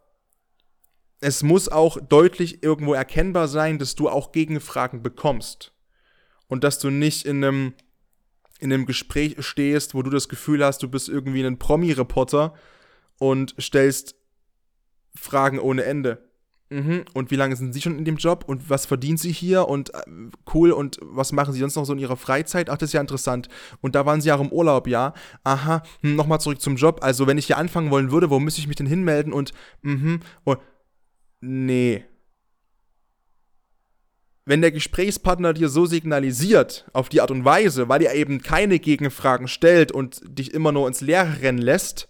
es 1.21 1.43
muss 1.43 1.69
auch 1.69 1.97
deutlich 1.99 2.63
irgendwo 2.63 2.93
erkennbar 2.93 3.47
sein, 3.47 3.79
dass 3.79 3.95
du 3.95 4.09
auch 4.09 4.31
Gegenfragen 4.31 5.01
bekommst. 5.01 5.73
Und 6.47 6.63
dass 6.63 6.79
du 6.79 6.89
nicht 6.89 7.25
in 7.25 7.43
einem, 7.43 7.73
in 8.59 8.73
einem 8.73 8.85
Gespräch 8.85 9.35
stehst, 9.45 9.93
wo 9.93 10.01
du 10.01 10.09
das 10.09 10.29
Gefühl 10.29 10.63
hast, 10.63 10.81
du 10.81 10.89
bist 10.89 11.09
irgendwie 11.09 11.45
ein 11.45 11.59
Promi-Reporter 11.59 12.53
und 13.19 13.53
stellst 13.59 14.15
Fragen 15.13 15.59
ohne 15.59 15.83
Ende. 15.83 16.29
Mhm. 16.71 17.05
Und 17.13 17.31
wie 17.31 17.35
lange 17.35 17.55
sind 17.55 17.73
Sie 17.73 17.81
schon 17.81 17.97
in 17.97 18.05
dem 18.05 18.17
Job? 18.17 18.45
Und 18.47 18.69
was 18.69 18.85
verdienen 18.85 19.17
Sie 19.17 19.31
hier? 19.31 19.67
Und 19.67 19.93
äh, 19.93 20.01
cool. 20.53 20.71
Und 20.71 20.99
was 21.01 21.31
machen 21.31 21.53
Sie 21.53 21.59
sonst 21.59 21.75
noch 21.75 21.85
so 21.85 21.93
in 21.93 21.99
Ihrer 21.99 22.17
Freizeit? 22.17 22.69
Ach, 22.69 22.77
das 22.77 22.89
ist 22.89 22.93
ja 22.93 23.01
interessant. 23.01 23.49
Und 23.81 23.95
da 23.95 24.05
waren 24.05 24.21
Sie 24.21 24.31
auch 24.31 24.39
im 24.39 24.51
Urlaub, 24.51 24.87
ja? 24.87 25.13
Aha. 25.43 25.81
Hm, 26.01 26.15
Nochmal 26.15 26.39
zurück 26.39 26.61
zum 26.61 26.75
Job. 26.75 26.99
Also, 27.01 27.25
wenn 27.27 27.39
ich 27.39 27.47
hier 27.47 27.57
anfangen 27.57 27.89
wollen 27.89 28.11
würde, 28.11 28.29
wo 28.29 28.39
müsste 28.39 28.61
ich 28.61 28.67
mich 28.67 28.77
denn 28.77 28.87
hinmelden? 28.87 29.33
Und, 29.33 29.51
mhm. 29.81 30.19
Und, 30.43 30.59
nee. 31.41 32.05
Wenn 34.45 34.61
der 34.61 34.71
Gesprächspartner 34.71 35.53
dir 35.53 35.69
so 35.69 35.85
signalisiert, 35.85 36.89
auf 36.93 37.09
die 37.09 37.21
Art 37.21 37.29
und 37.29 37.45
Weise, 37.45 37.87
weil 37.87 38.01
er 38.01 38.15
eben 38.15 38.41
keine 38.41 38.79
Gegenfragen 38.79 39.47
stellt 39.47 39.91
und 39.91 40.21
dich 40.25 40.53
immer 40.53 40.71
nur 40.71 40.87
ins 40.87 41.01
Leere 41.01 41.41
rennen 41.41 41.59
lässt, 41.59 42.09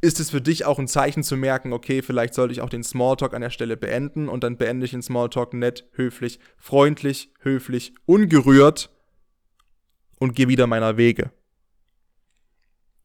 ist 0.00 0.20
es 0.20 0.30
für 0.30 0.40
dich 0.40 0.64
auch 0.64 0.78
ein 0.78 0.88
Zeichen 0.88 1.22
zu 1.22 1.36
merken, 1.36 1.72
okay, 1.72 2.02
vielleicht 2.02 2.34
sollte 2.34 2.52
ich 2.52 2.60
auch 2.60 2.68
den 2.68 2.84
Smalltalk 2.84 3.34
an 3.34 3.40
der 3.40 3.50
Stelle 3.50 3.76
beenden 3.76 4.28
und 4.28 4.44
dann 4.44 4.56
beende 4.56 4.84
ich 4.84 4.90
den 4.92 5.02
Smalltalk 5.02 5.54
nett, 5.54 5.88
höflich, 5.92 6.38
freundlich, 6.56 7.32
höflich, 7.40 7.94
ungerührt 8.04 8.90
und 10.18 10.34
gehe 10.34 10.48
wieder 10.48 10.66
meiner 10.66 10.96
Wege. 10.96 11.32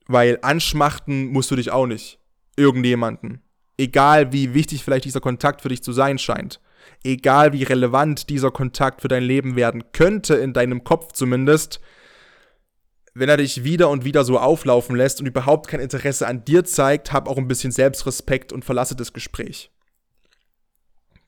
Weil 0.08 0.40
anschmachten 0.42 1.28
musst 1.28 1.52
du 1.52 1.56
dich 1.56 1.72
auch 1.72 1.86
nicht. 1.86 2.20
Irgendjemanden. 2.58 3.42
Egal 3.80 4.34
wie 4.34 4.54
wichtig 4.54 4.84
vielleicht 4.84 5.06
dieser 5.06 5.22
Kontakt 5.22 5.62
für 5.62 5.70
dich 5.70 5.82
zu 5.82 5.94
sein 5.94 6.20
scheint. 6.20 6.60
Egal 7.02 7.54
wie 7.54 7.64
relevant 7.64 8.30
dieser 8.30 8.52
Kontakt 8.52 9.00
für 9.00 9.08
dein 9.08 9.24
Leben 9.24 9.56
werden 9.56 9.94
könnte, 9.94 10.36
in 10.36 10.52
deinem 10.52 10.84
Kopf 10.84 11.14
zumindest, 11.14 11.80
wenn 13.14 13.30
er 13.30 13.38
dich 13.38 13.64
wieder 13.64 13.90
und 13.90 14.04
wieder 14.04 14.26
so 14.26 14.38
auflaufen 14.38 14.98
lässt 14.98 15.22
und 15.22 15.28
überhaupt 15.28 15.70
kein 15.70 15.80
Interesse 15.80 16.28
an 16.28 16.44
dir 16.44 16.66
zeigt, 16.66 17.14
hab 17.14 17.30
auch 17.30 17.38
ein 17.38 17.48
bisschen 17.48 17.72
Selbstrespekt 17.72 18.52
und 18.52 18.66
verlasse 18.66 18.98
das 18.98 19.14
Gespräch. 19.14 19.72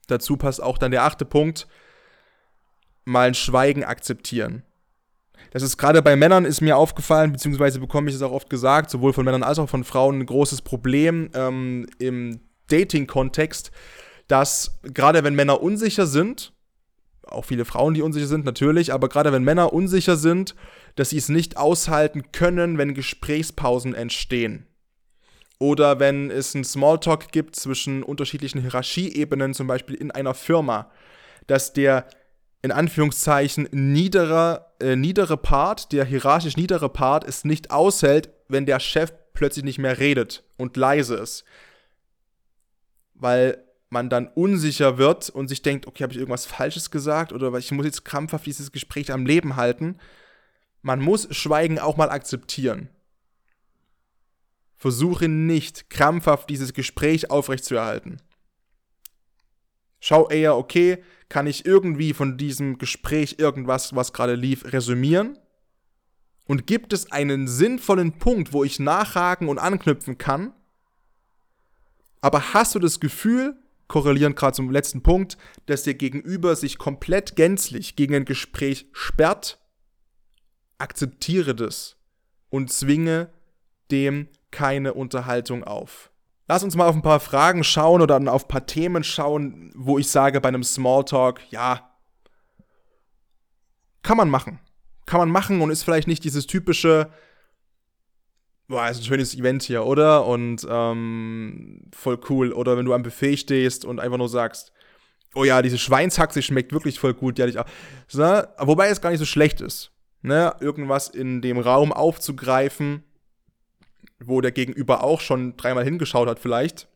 Dazu 0.07 0.35
passt 0.35 0.61
auch 0.61 0.77
dann 0.77 0.91
der 0.91 1.05
achte 1.05 1.23
Punkt, 1.23 1.69
mal 3.05 3.29
ein 3.29 3.33
Schweigen 3.33 3.85
akzeptieren. 3.85 4.63
Das 5.51 5.63
ist 5.63 5.77
gerade 5.77 6.01
bei 6.01 6.15
Männern 6.15 6.45
ist 6.45 6.61
mir 6.61 6.77
aufgefallen, 6.77 7.33
beziehungsweise 7.33 7.79
bekomme 7.79 8.09
ich 8.09 8.15
es 8.15 8.21
auch 8.21 8.31
oft 8.31 8.49
gesagt, 8.49 8.89
sowohl 8.89 9.13
von 9.13 9.25
Männern 9.25 9.43
als 9.43 9.59
auch 9.59 9.69
von 9.69 9.83
Frauen, 9.83 10.19
ein 10.19 10.25
großes 10.25 10.61
Problem 10.61 11.29
ähm, 11.33 11.87
im 11.99 12.39
Dating-Kontext, 12.67 13.71
dass 14.27 14.79
gerade 14.83 15.25
wenn 15.25 15.35
Männer 15.35 15.61
unsicher 15.61 16.07
sind, 16.07 16.53
auch 17.27 17.45
viele 17.45 17.65
Frauen, 17.65 17.93
die 17.93 18.01
unsicher 18.01 18.27
sind, 18.27 18.45
natürlich, 18.45 18.93
aber 18.93 19.09
gerade 19.09 19.33
wenn 19.33 19.43
Männer 19.43 19.73
unsicher 19.73 20.15
sind, 20.15 20.55
dass 20.95 21.09
sie 21.09 21.17
es 21.17 21.27
nicht 21.27 21.57
aushalten 21.57 22.31
können, 22.31 22.77
wenn 22.77 22.93
Gesprächspausen 22.93 23.93
entstehen. 23.93 24.67
Oder 25.59 25.99
wenn 25.99 26.31
es 26.31 26.55
einen 26.55 26.63
Smalltalk 26.63 27.31
gibt 27.31 27.57
zwischen 27.57 28.03
unterschiedlichen 28.03 28.61
Hierarchieebenen, 28.61 29.53
zum 29.53 29.67
Beispiel 29.67 29.95
in 29.95 30.11
einer 30.11 30.33
Firma, 30.33 30.89
dass 31.47 31.73
der 31.73 32.07
in 32.61 32.71
Anführungszeichen 32.71 33.67
niedere, 33.71 34.67
äh, 34.79 34.95
niedere 34.95 35.37
Part, 35.37 35.91
der 35.91 36.05
hierarchisch 36.05 36.57
niedere 36.57 36.89
Part, 36.89 37.23
es 37.23 37.43
nicht 37.43 37.71
aushält, 37.71 38.29
wenn 38.47 38.65
der 38.65 38.79
Chef 38.79 39.11
plötzlich 39.33 39.65
nicht 39.65 39.79
mehr 39.79 39.99
redet 39.99 40.43
und 40.57 40.77
leise 40.77 41.15
ist. 41.15 41.43
Weil 43.15 43.63
man 43.89 44.09
dann 44.09 44.27
unsicher 44.27 44.97
wird 44.97 45.29
und 45.29 45.47
sich 45.47 45.61
denkt, 45.61 45.87
okay, 45.87 46.03
habe 46.03 46.13
ich 46.13 46.19
irgendwas 46.19 46.45
Falsches 46.45 46.91
gesagt 46.91 47.33
oder 47.33 47.53
ich 47.57 47.71
muss 47.71 47.85
jetzt 47.85 48.05
krampfhaft 48.05 48.45
dieses 48.45 48.71
Gespräch 48.71 49.11
am 49.11 49.25
Leben 49.25 49.55
halten. 49.55 49.97
Man 50.81 51.01
muss 51.01 51.27
Schweigen 51.35 51.79
auch 51.79 51.97
mal 51.97 52.09
akzeptieren. 52.09 52.89
Versuche 54.77 55.27
nicht 55.27 55.89
krampfhaft 55.89 56.49
dieses 56.49 56.73
Gespräch 56.73 57.29
aufrechtzuerhalten. 57.29 58.21
Schau 60.01 60.29
eher, 60.29 60.57
okay, 60.57 61.03
kann 61.29 61.47
ich 61.47 61.65
irgendwie 61.65 62.13
von 62.13 62.37
diesem 62.37 62.77
Gespräch 62.77 63.35
irgendwas, 63.37 63.95
was 63.95 64.11
gerade 64.11 64.35
lief, 64.35 64.73
resümieren? 64.73 65.37
Und 66.45 66.67
gibt 66.67 66.91
es 66.91 67.11
einen 67.11 67.47
sinnvollen 67.47 68.17
Punkt, 68.17 68.51
wo 68.51 68.65
ich 68.65 68.79
nachhaken 68.79 69.47
und 69.47 69.59
anknüpfen 69.59 70.17
kann? 70.17 70.53
Aber 72.19 72.53
hast 72.53 72.75
du 72.75 72.79
das 72.79 72.99
Gefühl, 72.99 73.55
korrelierend 73.87 74.35
gerade 74.35 74.55
zum 74.55 74.71
letzten 74.71 75.03
Punkt, 75.03 75.37
dass 75.67 75.83
der 75.83 75.93
Gegenüber 75.93 76.55
sich 76.55 76.77
komplett 76.77 77.35
gänzlich 77.35 77.95
gegen 77.95 78.15
ein 78.15 78.25
Gespräch 78.25 78.87
sperrt, 78.91 79.59
akzeptiere 80.79 81.55
das 81.55 81.95
und 82.49 82.71
zwinge 82.71 83.29
dem 83.91 84.27
keine 84.49 84.95
Unterhaltung 84.95 85.63
auf. 85.63 86.10
Lass 86.47 86.63
uns 86.63 86.75
mal 86.75 86.87
auf 86.87 86.95
ein 86.95 87.01
paar 87.01 87.19
Fragen 87.19 87.63
schauen 87.63 88.01
oder 88.01 88.17
auf 88.33 88.45
ein 88.45 88.47
paar 88.47 88.65
Themen 88.65 89.03
schauen, 89.03 89.71
wo 89.75 89.97
ich 89.97 90.09
sage 90.09 90.41
bei 90.41 90.49
einem 90.49 90.63
Smalltalk, 90.63 91.41
ja, 91.49 91.91
kann 94.03 94.17
man 94.17 94.29
machen. 94.29 94.59
Kann 95.05 95.19
man 95.19 95.29
machen 95.29 95.61
und 95.61 95.69
ist 95.71 95.83
vielleicht 95.83 96.07
nicht 96.07 96.23
dieses 96.23 96.47
typische, 96.47 97.09
boah, 98.67 98.89
ist 98.89 98.99
ein 98.99 99.03
schönes 99.03 99.35
Event 99.35 99.63
hier, 99.63 99.85
oder? 99.85 100.25
Und 100.25 100.65
ähm, 100.69 101.83
voll 101.93 102.19
cool. 102.29 102.51
Oder 102.51 102.77
wenn 102.77 102.85
du 102.85 102.93
am 102.93 103.03
Buffet 103.03 103.37
stehst 103.37 103.85
und 103.85 103.99
einfach 103.99 104.17
nur 104.17 104.29
sagst, 104.29 104.71
oh 105.35 105.43
ja, 105.43 105.61
diese 105.61 105.77
Schweinshaxe 105.77 106.41
schmeckt 106.41 106.73
wirklich 106.73 106.99
voll 106.99 107.13
gut, 107.13 107.37
die 107.37 107.43
hatte 107.43 107.51
ich 107.51 107.59
auch. 107.59 107.65
So, 108.07 108.23
wobei 108.57 108.89
es 108.89 109.01
gar 109.01 109.11
nicht 109.11 109.19
so 109.19 109.25
schlecht 109.25 109.61
ist, 109.61 109.91
ne? 110.21 110.55
Irgendwas 110.59 111.07
in 111.09 111.41
dem 111.41 111.59
Raum 111.59 111.93
aufzugreifen, 111.93 113.03
wo 114.23 114.41
der 114.41 114.51
Gegenüber 114.51 115.03
auch 115.03 115.21
schon 115.21 115.57
dreimal 115.57 115.83
hingeschaut 115.83 116.27
hat 116.27 116.39
vielleicht. 116.39 116.87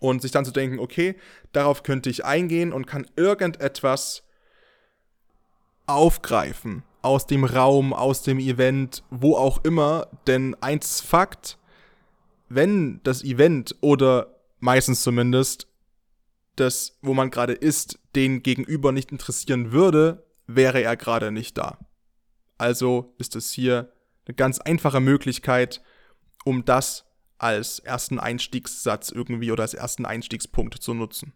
Und 0.00 0.20
sich 0.22 0.30
dann 0.30 0.44
zu 0.44 0.52
denken, 0.52 0.78
okay, 0.78 1.16
darauf 1.52 1.82
könnte 1.82 2.10
ich 2.10 2.24
eingehen 2.24 2.72
und 2.72 2.86
kann 2.86 3.06
irgendetwas 3.16 4.24
aufgreifen 5.86 6.82
aus 7.02 7.26
dem 7.26 7.44
Raum, 7.44 7.92
aus 7.92 8.22
dem 8.22 8.38
Event, 8.38 9.04
wo 9.10 9.36
auch 9.36 9.64
immer. 9.64 10.08
Denn 10.26 10.54
eins 10.60 11.00
Fakt, 11.00 11.58
wenn 12.48 13.00
das 13.04 13.22
Event 13.22 13.76
oder 13.80 14.34
meistens 14.58 15.02
zumindest 15.02 15.68
das, 16.56 16.98
wo 17.02 17.14
man 17.14 17.30
gerade 17.30 17.52
ist, 17.52 17.98
den 18.14 18.42
Gegenüber 18.42 18.92
nicht 18.92 19.12
interessieren 19.12 19.72
würde, 19.72 20.26
wäre 20.46 20.82
er 20.82 20.96
gerade 20.96 21.30
nicht 21.30 21.56
da. 21.58 21.78
Also 22.58 23.14
ist 23.18 23.36
es 23.36 23.50
hier 23.50 23.92
eine 24.26 24.34
ganz 24.34 24.58
einfache 24.58 25.00
Möglichkeit, 25.00 25.82
um 26.46 26.64
das 26.64 27.04
als 27.38 27.80
ersten 27.80 28.20
Einstiegssatz 28.20 29.10
irgendwie 29.10 29.50
oder 29.50 29.64
als 29.64 29.74
ersten 29.74 30.06
Einstiegspunkt 30.06 30.74
zu 30.80 30.94
nutzen. 30.94 31.32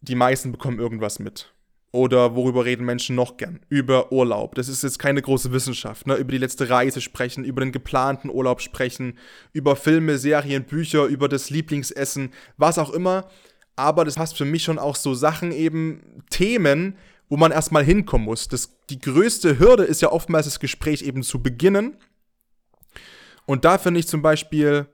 Die 0.00 0.16
meisten 0.16 0.52
bekommen 0.52 0.80
irgendwas 0.80 1.20
mit. 1.20 1.54
Oder 1.92 2.34
worüber 2.34 2.64
reden 2.64 2.84
Menschen 2.84 3.14
noch 3.14 3.36
gern? 3.36 3.60
Über 3.68 4.10
Urlaub. 4.10 4.56
Das 4.56 4.68
ist 4.68 4.82
jetzt 4.82 4.98
keine 4.98 5.22
große 5.22 5.52
Wissenschaft. 5.52 6.08
Ne? 6.08 6.16
Über 6.16 6.32
die 6.32 6.38
letzte 6.38 6.68
Reise 6.68 7.00
sprechen, 7.00 7.44
über 7.44 7.60
den 7.60 7.70
geplanten 7.70 8.28
Urlaub 8.28 8.60
sprechen, 8.60 9.16
über 9.52 9.76
Filme, 9.76 10.18
Serien, 10.18 10.64
Bücher, 10.64 11.04
über 11.04 11.28
das 11.28 11.50
Lieblingsessen, 11.50 12.32
was 12.56 12.78
auch 12.78 12.90
immer. 12.90 13.30
Aber 13.76 14.04
das 14.04 14.16
passt 14.16 14.36
für 14.36 14.44
mich 14.44 14.64
schon 14.64 14.80
auch 14.80 14.96
so 14.96 15.14
Sachen 15.14 15.52
eben, 15.52 16.24
Themen, 16.28 16.96
wo 17.28 17.36
man 17.36 17.52
erstmal 17.52 17.84
hinkommen 17.84 18.24
muss. 18.24 18.48
Das, 18.48 18.76
die 18.90 18.98
größte 18.98 19.60
Hürde 19.60 19.84
ist 19.84 20.02
ja 20.02 20.10
oftmals 20.10 20.46
das 20.46 20.58
Gespräch 20.58 21.02
eben 21.02 21.22
zu 21.22 21.40
beginnen. 21.40 21.96
Und 23.46 23.64
da 23.64 23.78
finde 23.78 24.00
ich 24.00 24.08
zum 24.08 24.22
Beispiel 24.22 24.86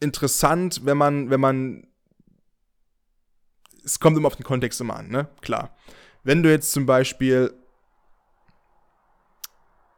interessant, 0.00 0.84
wenn 0.84 0.96
man, 0.96 1.30
wenn 1.30 1.40
man 1.40 1.86
es 3.84 4.00
kommt 4.00 4.16
immer 4.16 4.26
auf 4.26 4.36
den 4.36 4.44
Kontext 4.44 4.80
immer 4.80 4.96
an, 4.96 5.08
ne? 5.08 5.28
Klar. 5.40 5.74
Wenn 6.22 6.42
du 6.42 6.50
jetzt 6.50 6.72
zum 6.72 6.86
Beispiel 6.86 7.54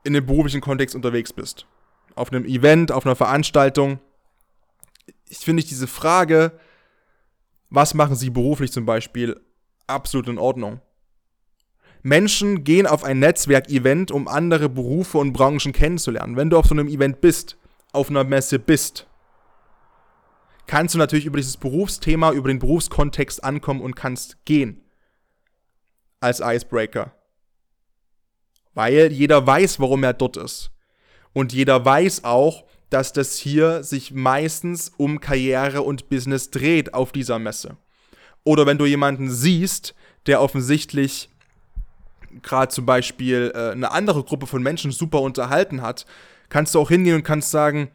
in 0.05 0.17
einem 0.17 0.27
beruflichen 0.27 0.61
Kontext 0.61 0.95
unterwegs 0.95 1.33
bist, 1.33 1.67
auf 2.15 2.33
einem 2.33 2.45
Event, 2.45 2.93
auf 2.93 3.07
einer 3.07 3.17
Veranstaltung, 3.17 4.01
ich 5.29 5.39
finde 5.39 5.63
ich 5.63 5.69
diese 5.69 5.87
Frage, 5.87 6.59
was 7.71 7.95
machen 7.95 8.17
sie 8.17 8.31
beruflich 8.31 8.71
zum 8.71 8.85
Beispiel, 8.85 9.41
absolut 9.87 10.29
in 10.29 10.39
Ordnung. 10.39 10.81
Menschen 12.03 12.65
gehen 12.65 12.87
auf 12.87 13.05
ein 13.05 13.21
Netzwerkevent, 13.21 14.11
um 14.11 14.27
andere 14.27 14.69
Berufe 14.69 15.19
und 15.19 15.33
Branchen 15.33 15.73
kennenzulernen. 15.73 16.37
Wenn 16.37 16.51
du 16.51 16.59
auf 16.59 16.67
so 16.67 16.75
einem 16.75 16.89
Event 16.89 17.21
bist, 17.21 17.57
auf 17.93 18.11
einer 18.11 18.25
Messe 18.25 18.59
bist, 18.59 19.07
kannst 20.67 20.95
du 20.95 20.99
natürlich 20.99 21.27
über 21.27 21.37
dieses 21.37 21.57
Berufsthema, 21.57 22.33
über 22.33 22.49
den 22.49 22.59
Berufskontext 22.59 23.45
ankommen 23.45 23.81
und 23.81 23.95
kannst 23.95 24.45
gehen. 24.45 24.81
Als 26.21 26.41
Icebreaker. 26.41 27.13
Weil 28.75 29.13
jeder 29.13 29.47
weiß, 29.47 29.81
warum 29.81 30.03
er 30.03 30.13
dort 30.13 30.37
ist. 30.37 30.71
Und 31.33 31.53
jeder 31.53 31.85
weiß 31.85 32.25
auch, 32.25 32.65
dass 32.91 33.13
das 33.13 33.37
hier 33.37 33.83
sich 33.83 34.13
meistens 34.13 34.93
um 34.97 35.21
Karriere 35.21 35.83
und 35.83 36.09
Business 36.09 36.51
dreht 36.51 36.95
auf 36.95 37.13
dieser 37.13 37.39
Messe. 37.39 37.77
Oder 38.45 38.67
wenn 38.67 38.79
du 38.79 38.87
jemanden 38.87 39.31
siehst, 39.31 39.95
der 40.27 40.41
offensichtlich 40.41 41.31
gerade 42.43 42.73
zum 42.73 42.87
Beispiel 42.87 43.53
äh, 43.55 43.71
eine 43.71 43.93
andere 43.93 44.25
Gruppe 44.25 44.47
von 44.47 44.63
Menschen 44.63 44.91
super 44.91 45.21
unterhalten 45.21 45.83
hat, 45.83 46.07
kannst 46.49 46.75
du 46.75 46.81
auch 46.81 46.89
hingehen 46.89 47.17
und 47.17 47.25
kannst 47.25 47.51
sagen, 47.51 47.91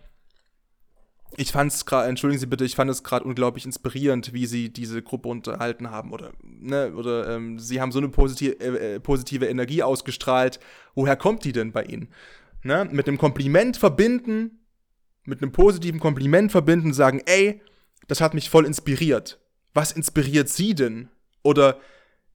ich 1.35 1.51
fand 1.51 1.71
es 1.71 1.85
gerade, 1.85 2.07
entschuldigen 2.07 2.39
Sie 2.39 2.47
bitte, 2.47 2.65
ich 2.65 2.75
fand 2.75 2.89
es 2.89 3.03
gerade 3.03 3.25
unglaublich 3.25 3.65
inspirierend, 3.65 4.33
wie 4.33 4.45
Sie 4.45 4.69
diese 4.69 5.01
Gruppe 5.01 5.29
unterhalten 5.29 5.91
haben. 5.91 6.11
Oder, 6.11 6.31
ne, 6.43 6.93
oder 6.95 7.35
ähm, 7.35 7.59
Sie 7.59 7.81
haben 7.81 7.91
so 7.91 7.99
eine 7.99 8.09
positive, 8.09 8.57
äh, 8.59 8.99
positive 8.99 9.45
Energie 9.45 9.83
ausgestrahlt. 9.83 10.59
Woher 10.95 11.15
kommt 11.15 11.43
die 11.43 11.51
denn 11.51 11.71
bei 11.71 11.83
Ihnen? 11.83 12.09
Ne? 12.63 12.87
Mit 12.91 13.07
einem 13.07 13.17
Kompliment 13.17 13.77
verbinden, 13.77 14.59
mit 15.25 15.41
einem 15.41 15.51
positiven 15.51 15.99
Kompliment 15.99 16.51
verbinden, 16.51 16.93
sagen, 16.93 17.21
ey, 17.25 17.61
das 18.07 18.21
hat 18.21 18.33
mich 18.33 18.49
voll 18.49 18.65
inspiriert. 18.65 19.39
Was 19.73 19.91
inspiriert 19.91 20.49
Sie 20.49 20.73
denn? 20.73 21.09
Oder 21.43 21.77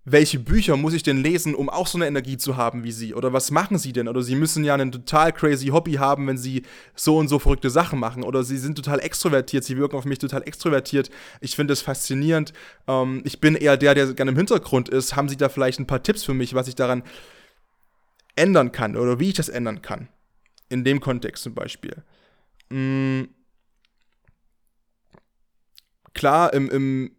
welche 0.04 0.40
Bücher 0.40 0.76
muss 0.76 0.94
ich 0.94 1.04
denn 1.04 1.22
lesen, 1.22 1.54
um 1.54 1.70
auch 1.70 1.86
so 1.86 1.96
eine 1.96 2.08
Energie 2.08 2.36
zu 2.36 2.56
haben 2.56 2.82
wie 2.82 2.90
sie? 2.90 3.14
Oder 3.14 3.32
was 3.32 3.52
machen 3.52 3.78
sie 3.78 3.92
denn? 3.92 4.08
Oder 4.08 4.22
sie 4.22 4.34
müssen 4.34 4.64
ja 4.64 4.74
ein 4.74 4.90
total 4.90 5.32
crazy 5.32 5.68
Hobby 5.68 5.92
haben, 5.94 6.26
wenn 6.26 6.38
sie 6.38 6.62
so 6.96 7.18
und 7.18 7.28
so 7.28 7.38
verrückte 7.38 7.70
Sachen 7.70 8.00
machen. 8.00 8.24
Oder 8.24 8.42
sie 8.42 8.58
sind 8.58 8.74
total 8.74 8.98
extrovertiert, 8.98 9.62
sie 9.62 9.76
wirken 9.76 9.96
auf 9.96 10.04
mich 10.04 10.18
total 10.18 10.42
extrovertiert. 10.42 11.10
Ich 11.40 11.54
finde 11.54 11.72
es 11.72 11.82
faszinierend. 11.82 12.52
Ähm, 12.88 13.22
ich 13.24 13.40
bin 13.40 13.54
eher 13.54 13.76
der, 13.76 13.94
der 13.94 14.12
gerne 14.14 14.32
im 14.32 14.36
Hintergrund 14.36 14.88
ist. 14.88 15.14
Haben 15.14 15.28
sie 15.28 15.36
da 15.36 15.48
vielleicht 15.48 15.78
ein 15.78 15.86
paar 15.86 16.02
Tipps 16.02 16.24
für 16.24 16.34
mich, 16.34 16.54
was 16.54 16.66
ich 16.66 16.74
daran 16.74 17.04
ändern 18.34 18.72
kann 18.72 18.96
oder 18.96 19.20
wie 19.20 19.28
ich 19.28 19.34
das 19.34 19.48
ändern 19.48 19.82
kann? 19.82 20.08
In 20.68 20.82
dem 20.82 20.98
Kontext 20.98 21.44
zum 21.44 21.54
Beispiel. 21.54 22.02
Mhm. 22.70 23.28
Klar, 26.12 26.52
im, 26.52 26.68
im 26.70 27.10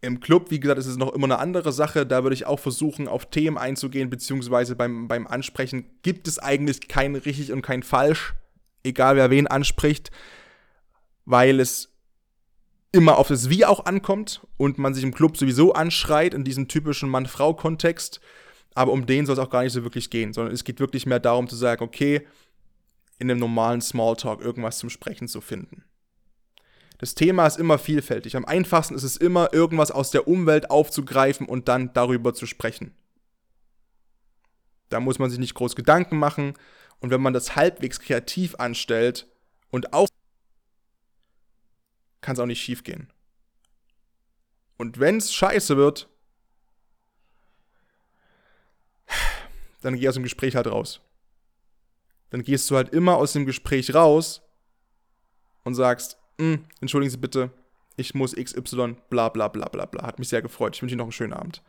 im 0.00 0.20
Club, 0.20 0.50
wie 0.50 0.60
gesagt, 0.60 0.78
ist 0.78 0.86
es 0.86 0.96
noch 0.96 1.12
immer 1.12 1.26
eine 1.26 1.38
andere 1.38 1.72
Sache. 1.72 2.06
Da 2.06 2.22
würde 2.22 2.34
ich 2.34 2.46
auch 2.46 2.60
versuchen, 2.60 3.08
auf 3.08 3.30
Themen 3.30 3.58
einzugehen, 3.58 4.10
beziehungsweise 4.10 4.76
beim, 4.76 5.08
beim 5.08 5.26
Ansprechen 5.26 5.86
gibt 6.02 6.28
es 6.28 6.38
eigentlich 6.38 6.88
kein 6.88 7.16
richtig 7.16 7.52
und 7.52 7.62
kein 7.62 7.82
falsch, 7.82 8.34
egal 8.84 9.16
wer 9.16 9.30
wen 9.30 9.46
anspricht, 9.46 10.10
weil 11.24 11.58
es 11.58 11.94
immer 12.92 13.18
auf 13.18 13.28
das 13.28 13.50
Wie 13.50 13.64
auch 13.64 13.84
ankommt 13.84 14.46
und 14.56 14.78
man 14.78 14.94
sich 14.94 15.04
im 15.04 15.12
Club 15.12 15.36
sowieso 15.36 15.72
anschreit, 15.72 16.32
in 16.32 16.44
diesem 16.44 16.68
typischen 16.68 17.08
Mann-Frau-Kontext. 17.08 18.20
Aber 18.74 18.92
um 18.92 19.04
den 19.04 19.26
soll 19.26 19.34
es 19.34 19.40
auch 19.40 19.50
gar 19.50 19.64
nicht 19.64 19.72
so 19.72 19.82
wirklich 19.82 20.10
gehen, 20.10 20.32
sondern 20.32 20.54
es 20.54 20.64
geht 20.64 20.78
wirklich 20.78 21.06
mehr 21.06 21.20
darum 21.20 21.48
zu 21.48 21.56
sagen, 21.56 21.82
okay, 21.82 22.26
in 23.18 23.30
einem 23.30 23.40
normalen 23.40 23.80
Smalltalk 23.80 24.40
irgendwas 24.40 24.78
zum 24.78 24.90
Sprechen 24.90 25.26
zu 25.26 25.40
finden. 25.40 25.84
Das 26.98 27.14
Thema 27.14 27.46
ist 27.46 27.58
immer 27.58 27.78
vielfältig. 27.78 28.36
Am 28.36 28.44
einfachsten 28.44 28.94
ist 28.94 29.04
es 29.04 29.16
immer, 29.16 29.52
irgendwas 29.54 29.92
aus 29.92 30.10
der 30.10 30.26
Umwelt 30.26 30.70
aufzugreifen 30.70 31.46
und 31.46 31.68
dann 31.68 31.92
darüber 31.92 32.34
zu 32.34 32.44
sprechen. 32.44 32.94
Da 34.88 35.00
muss 35.00 35.18
man 35.18 35.30
sich 35.30 35.38
nicht 35.38 35.54
groß 35.54 35.76
Gedanken 35.76 36.18
machen. 36.18 36.54
Und 37.00 37.10
wenn 37.10 37.20
man 37.20 37.32
das 37.32 37.54
halbwegs 37.54 38.00
kreativ 38.00 38.56
anstellt 38.56 39.28
und 39.70 39.92
auf, 39.92 40.08
kann 42.20 42.34
es 42.34 42.40
auch 42.40 42.46
nicht 42.46 42.60
schief 42.60 42.82
gehen. 42.82 43.12
Und 44.76 44.98
wenn 44.98 45.18
es 45.18 45.32
scheiße 45.32 45.76
wird, 45.76 46.08
dann 49.82 49.96
geh 49.96 50.08
aus 50.08 50.14
dem 50.14 50.24
Gespräch 50.24 50.56
halt 50.56 50.66
raus. 50.66 51.00
Dann 52.30 52.42
gehst 52.42 52.68
du 52.70 52.76
halt 52.76 52.90
immer 52.90 53.16
aus 53.16 53.32
dem 53.32 53.46
Gespräch 53.46 53.94
raus 53.94 54.42
und 55.62 55.74
sagst, 55.74 56.18
hm, 56.38 56.64
entschuldigen 56.80 57.10
Sie 57.10 57.18
bitte, 57.18 57.50
ich 57.98 58.14
muss 58.14 58.34
XY, 58.34 58.96
bla 59.10 59.28
bla 59.28 59.48
bla 59.48 59.68
bla 59.68 59.84
bla. 59.84 60.06
Hat 60.06 60.18
mich 60.18 60.28
sehr 60.28 60.40
gefreut. 60.40 60.76
Ich 60.76 60.82
wünsche 60.82 60.94
Ihnen 60.94 60.98
noch 60.98 61.06
einen 61.06 61.12
schönen 61.12 61.32
Abend. 61.32 61.62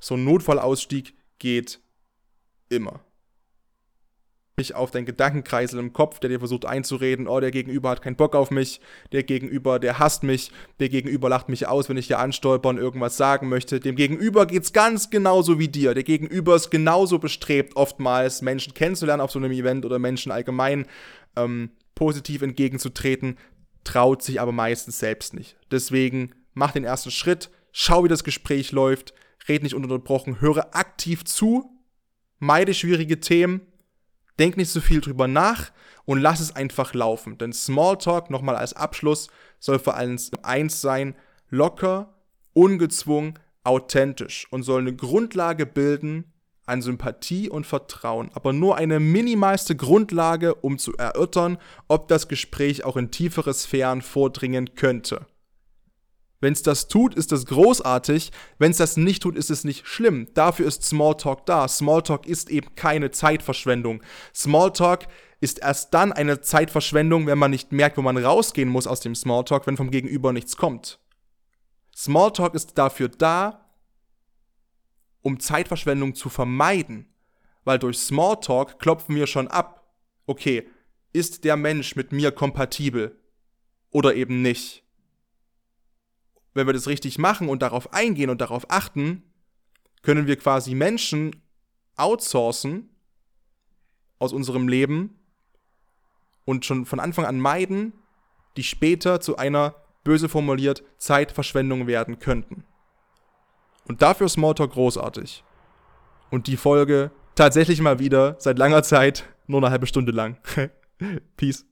So 0.00 0.14
ein 0.14 0.24
Notfallausstieg 0.24 1.14
geht 1.40 1.80
immer. 2.68 3.00
Nicht 4.56 4.74
auf 4.74 4.90
deinen 4.90 5.06
Gedankenkreisel 5.06 5.78
im 5.78 5.92
Kopf, 5.92 6.18
der 6.18 6.30
dir 6.30 6.38
versucht 6.40 6.64
einzureden, 6.64 7.28
oh, 7.28 7.38
der 7.38 7.52
Gegenüber 7.52 7.90
hat 7.90 8.02
keinen 8.02 8.16
Bock 8.16 8.34
auf 8.34 8.50
mich, 8.50 8.80
der 9.12 9.22
Gegenüber, 9.22 9.78
der 9.78 10.00
hasst 10.00 10.24
mich, 10.24 10.50
der 10.80 10.88
Gegenüber 10.88 11.28
lacht 11.28 11.48
mich 11.48 11.68
aus, 11.68 11.88
wenn 11.88 11.96
ich 11.96 12.08
hier 12.08 12.18
anstolper 12.18 12.68
und 12.68 12.78
irgendwas 12.78 13.16
sagen 13.16 13.48
möchte. 13.48 13.78
Dem 13.78 13.94
Gegenüber 13.94 14.46
geht's 14.46 14.72
ganz 14.72 15.10
genauso 15.10 15.60
wie 15.60 15.68
dir. 15.68 15.94
Der 15.94 16.02
Gegenüber 16.02 16.56
ist 16.56 16.70
genauso 16.70 17.20
bestrebt, 17.20 17.76
oftmals 17.76 18.42
Menschen 18.42 18.74
kennenzulernen 18.74 19.20
auf 19.20 19.30
so 19.30 19.38
einem 19.38 19.52
Event 19.52 19.84
oder 19.84 20.00
Menschen 20.00 20.32
allgemein 20.32 20.86
ähm, 21.36 21.70
positiv 21.94 22.42
entgegenzutreten 22.42 23.36
traut 23.88 24.22
sich 24.22 24.38
aber 24.38 24.52
meistens 24.52 24.98
selbst 24.98 25.32
nicht. 25.32 25.56
Deswegen 25.70 26.34
mach 26.52 26.72
den 26.72 26.84
ersten 26.84 27.10
Schritt, 27.10 27.50
schau, 27.72 28.04
wie 28.04 28.08
das 28.08 28.22
Gespräch 28.22 28.70
läuft, 28.70 29.14
red 29.48 29.62
nicht 29.62 29.74
ununterbrochen, 29.74 30.42
höre 30.42 30.76
aktiv 30.76 31.24
zu, 31.24 31.70
meide 32.38 32.74
schwierige 32.74 33.18
Themen, 33.18 33.62
denk 34.38 34.58
nicht 34.58 34.68
so 34.68 34.82
viel 34.82 35.00
drüber 35.00 35.26
nach 35.26 35.72
und 36.04 36.20
lass 36.20 36.40
es 36.40 36.54
einfach 36.54 36.92
laufen. 36.92 37.38
Denn 37.38 37.54
Smalltalk, 37.54 38.28
nochmal 38.28 38.56
als 38.56 38.74
Abschluss, 38.74 39.28
soll 39.58 39.78
vor 39.78 39.96
allem 39.96 40.18
eins 40.42 40.82
sein, 40.82 41.14
locker, 41.48 42.14
ungezwungen, 42.52 43.38
authentisch 43.64 44.46
und 44.50 44.64
soll 44.64 44.82
eine 44.82 44.94
Grundlage 44.94 45.64
bilden 45.64 46.30
an 46.68 46.82
Sympathie 46.82 47.48
und 47.48 47.66
Vertrauen, 47.66 48.30
aber 48.34 48.52
nur 48.52 48.76
eine 48.76 49.00
minimalste 49.00 49.76
Grundlage, 49.76 50.54
um 50.54 50.78
zu 50.78 50.94
erörtern, 50.96 51.58
ob 51.88 52.08
das 52.08 52.28
Gespräch 52.28 52.84
auch 52.84 52.96
in 52.96 53.10
tiefere 53.10 53.52
Sphären 53.54 54.02
vordringen 54.02 54.74
könnte. 54.74 55.26
Wenn 56.40 56.52
es 56.52 56.62
das 56.62 56.86
tut, 56.86 57.14
ist 57.14 57.32
es 57.32 57.46
großartig. 57.46 58.30
Wenn 58.58 58.70
es 58.70 58.76
das 58.76 58.96
nicht 58.96 59.22
tut, 59.22 59.36
ist 59.36 59.50
es 59.50 59.64
nicht 59.64 59.86
schlimm. 59.88 60.28
Dafür 60.34 60.66
ist 60.66 60.84
Smalltalk 60.84 61.44
da. 61.46 61.66
Smalltalk 61.66 62.26
ist 62.26 62.48
eben 62.48 62.74
keine 62.76 63.10
Zeitverschwendung. 63.10 64.02
Smalltalk 64.34 65.08
ist 65.40 65.60
erst 65.60 65.94
dann 65.94 66.12
eine 66.12 66.40
Zeitverschwendung, 66.40 67.26
wenn 67.26 67.38
man 67.38 67.50
nicht 67.50 67.72
merkt, 67.72 67.96
wo 67.96 68.02
man 68.02 68.16
rausgehen 68.16 68.68
muss 68.68 68.86
aus 68.86 69.00
dem 69.00 69.14
Smalltalk, 69.14 69.66
wenn 69.66 69.76
vom 69.76 69.90
Gegenüber 69.90 70.32
nichts 70.32 70.56
kommt. 70.56 71.00
Smalltalk 71.96 72.54
ist 72.54 72.78
dafür 72.78 73.08
da, 73.08 73.67
um 75.22 75.40
Zeitverschwendung 75.40 76.14
zu 76.14 76.28
vermeiden. 76.28 77.06
Weil 77.64 77.78
durch 77.78 77.98
Smalltalk 77.98 78.78
klopfen 78.78 79.14
wir 79.14 79.26
schon 79.26 79.48
ab, 79.48 79.92
okay, 80.26 80.68
ist 81.12 81.44
der 81.44 81.56
Mensch 81.56 81.96
mit 81.96 82.12
mir 82.12 82.32
kompatibel 82.32 83.18
oder 83.90 84.14
eben 84.14 84.42
nicht. 84.42 84.84
Wenn 86.54 86.66
wir 86.66 86.74
das 86.74 86.88
richtig 86.88 87.18
machen 87.18 87.48
und 87.48 87.62
darauf 87.62 87.92
eingehen 87.92 88.30
und 88.30 88.40
darauf 88.40 88.70
achten, 88.70 89.22
können 90.02 90.26
wir 90.26 90.36
quasi 90.36 90.74
Menschen 90.74 91.42
outsourcen 91.96 92.88
aus 94.18 94.32
unserem 94.32 94.68
Leben 94.68 95.18
und 96.44 96.64
schon 96.64 96.86
von 96.86 97.00
Anfang 97.00 97.24
an 97.24 97.40
meiden, 97.40 97.92
die 98.56 98.64
später 98.64 99.20
zu 99.20 99.36
einer, 99.36 99.74
böse 100.04 100.28
formuliert, 100.28 100.82
Zeitverschwendung 100.96 101.86
werden 101.86 102.18
könnten. 102.18 102.64
Und 103.88 104.02
dafür 104.02 104.26
ist 104.26 104.34
Smalltalk 104.34 104.72
großartig. 104.72 105.42
Und 106.30 106.46
die 106.46 106.56
Folge 106.56 107.10
tatsächlich 107.34 107.80
mal 107.80 107.98
wieder 107.98 108.36
seit 108.38 108.58
langer 108.58 108.82
Zeit 108.82 109.24
nur 109.46 109.60
eine 109.60 109.70
halbe 109.70 109.86
Stunde 109.86 110.12
lang. 110.12 110.36
Peace. 111.36 111.64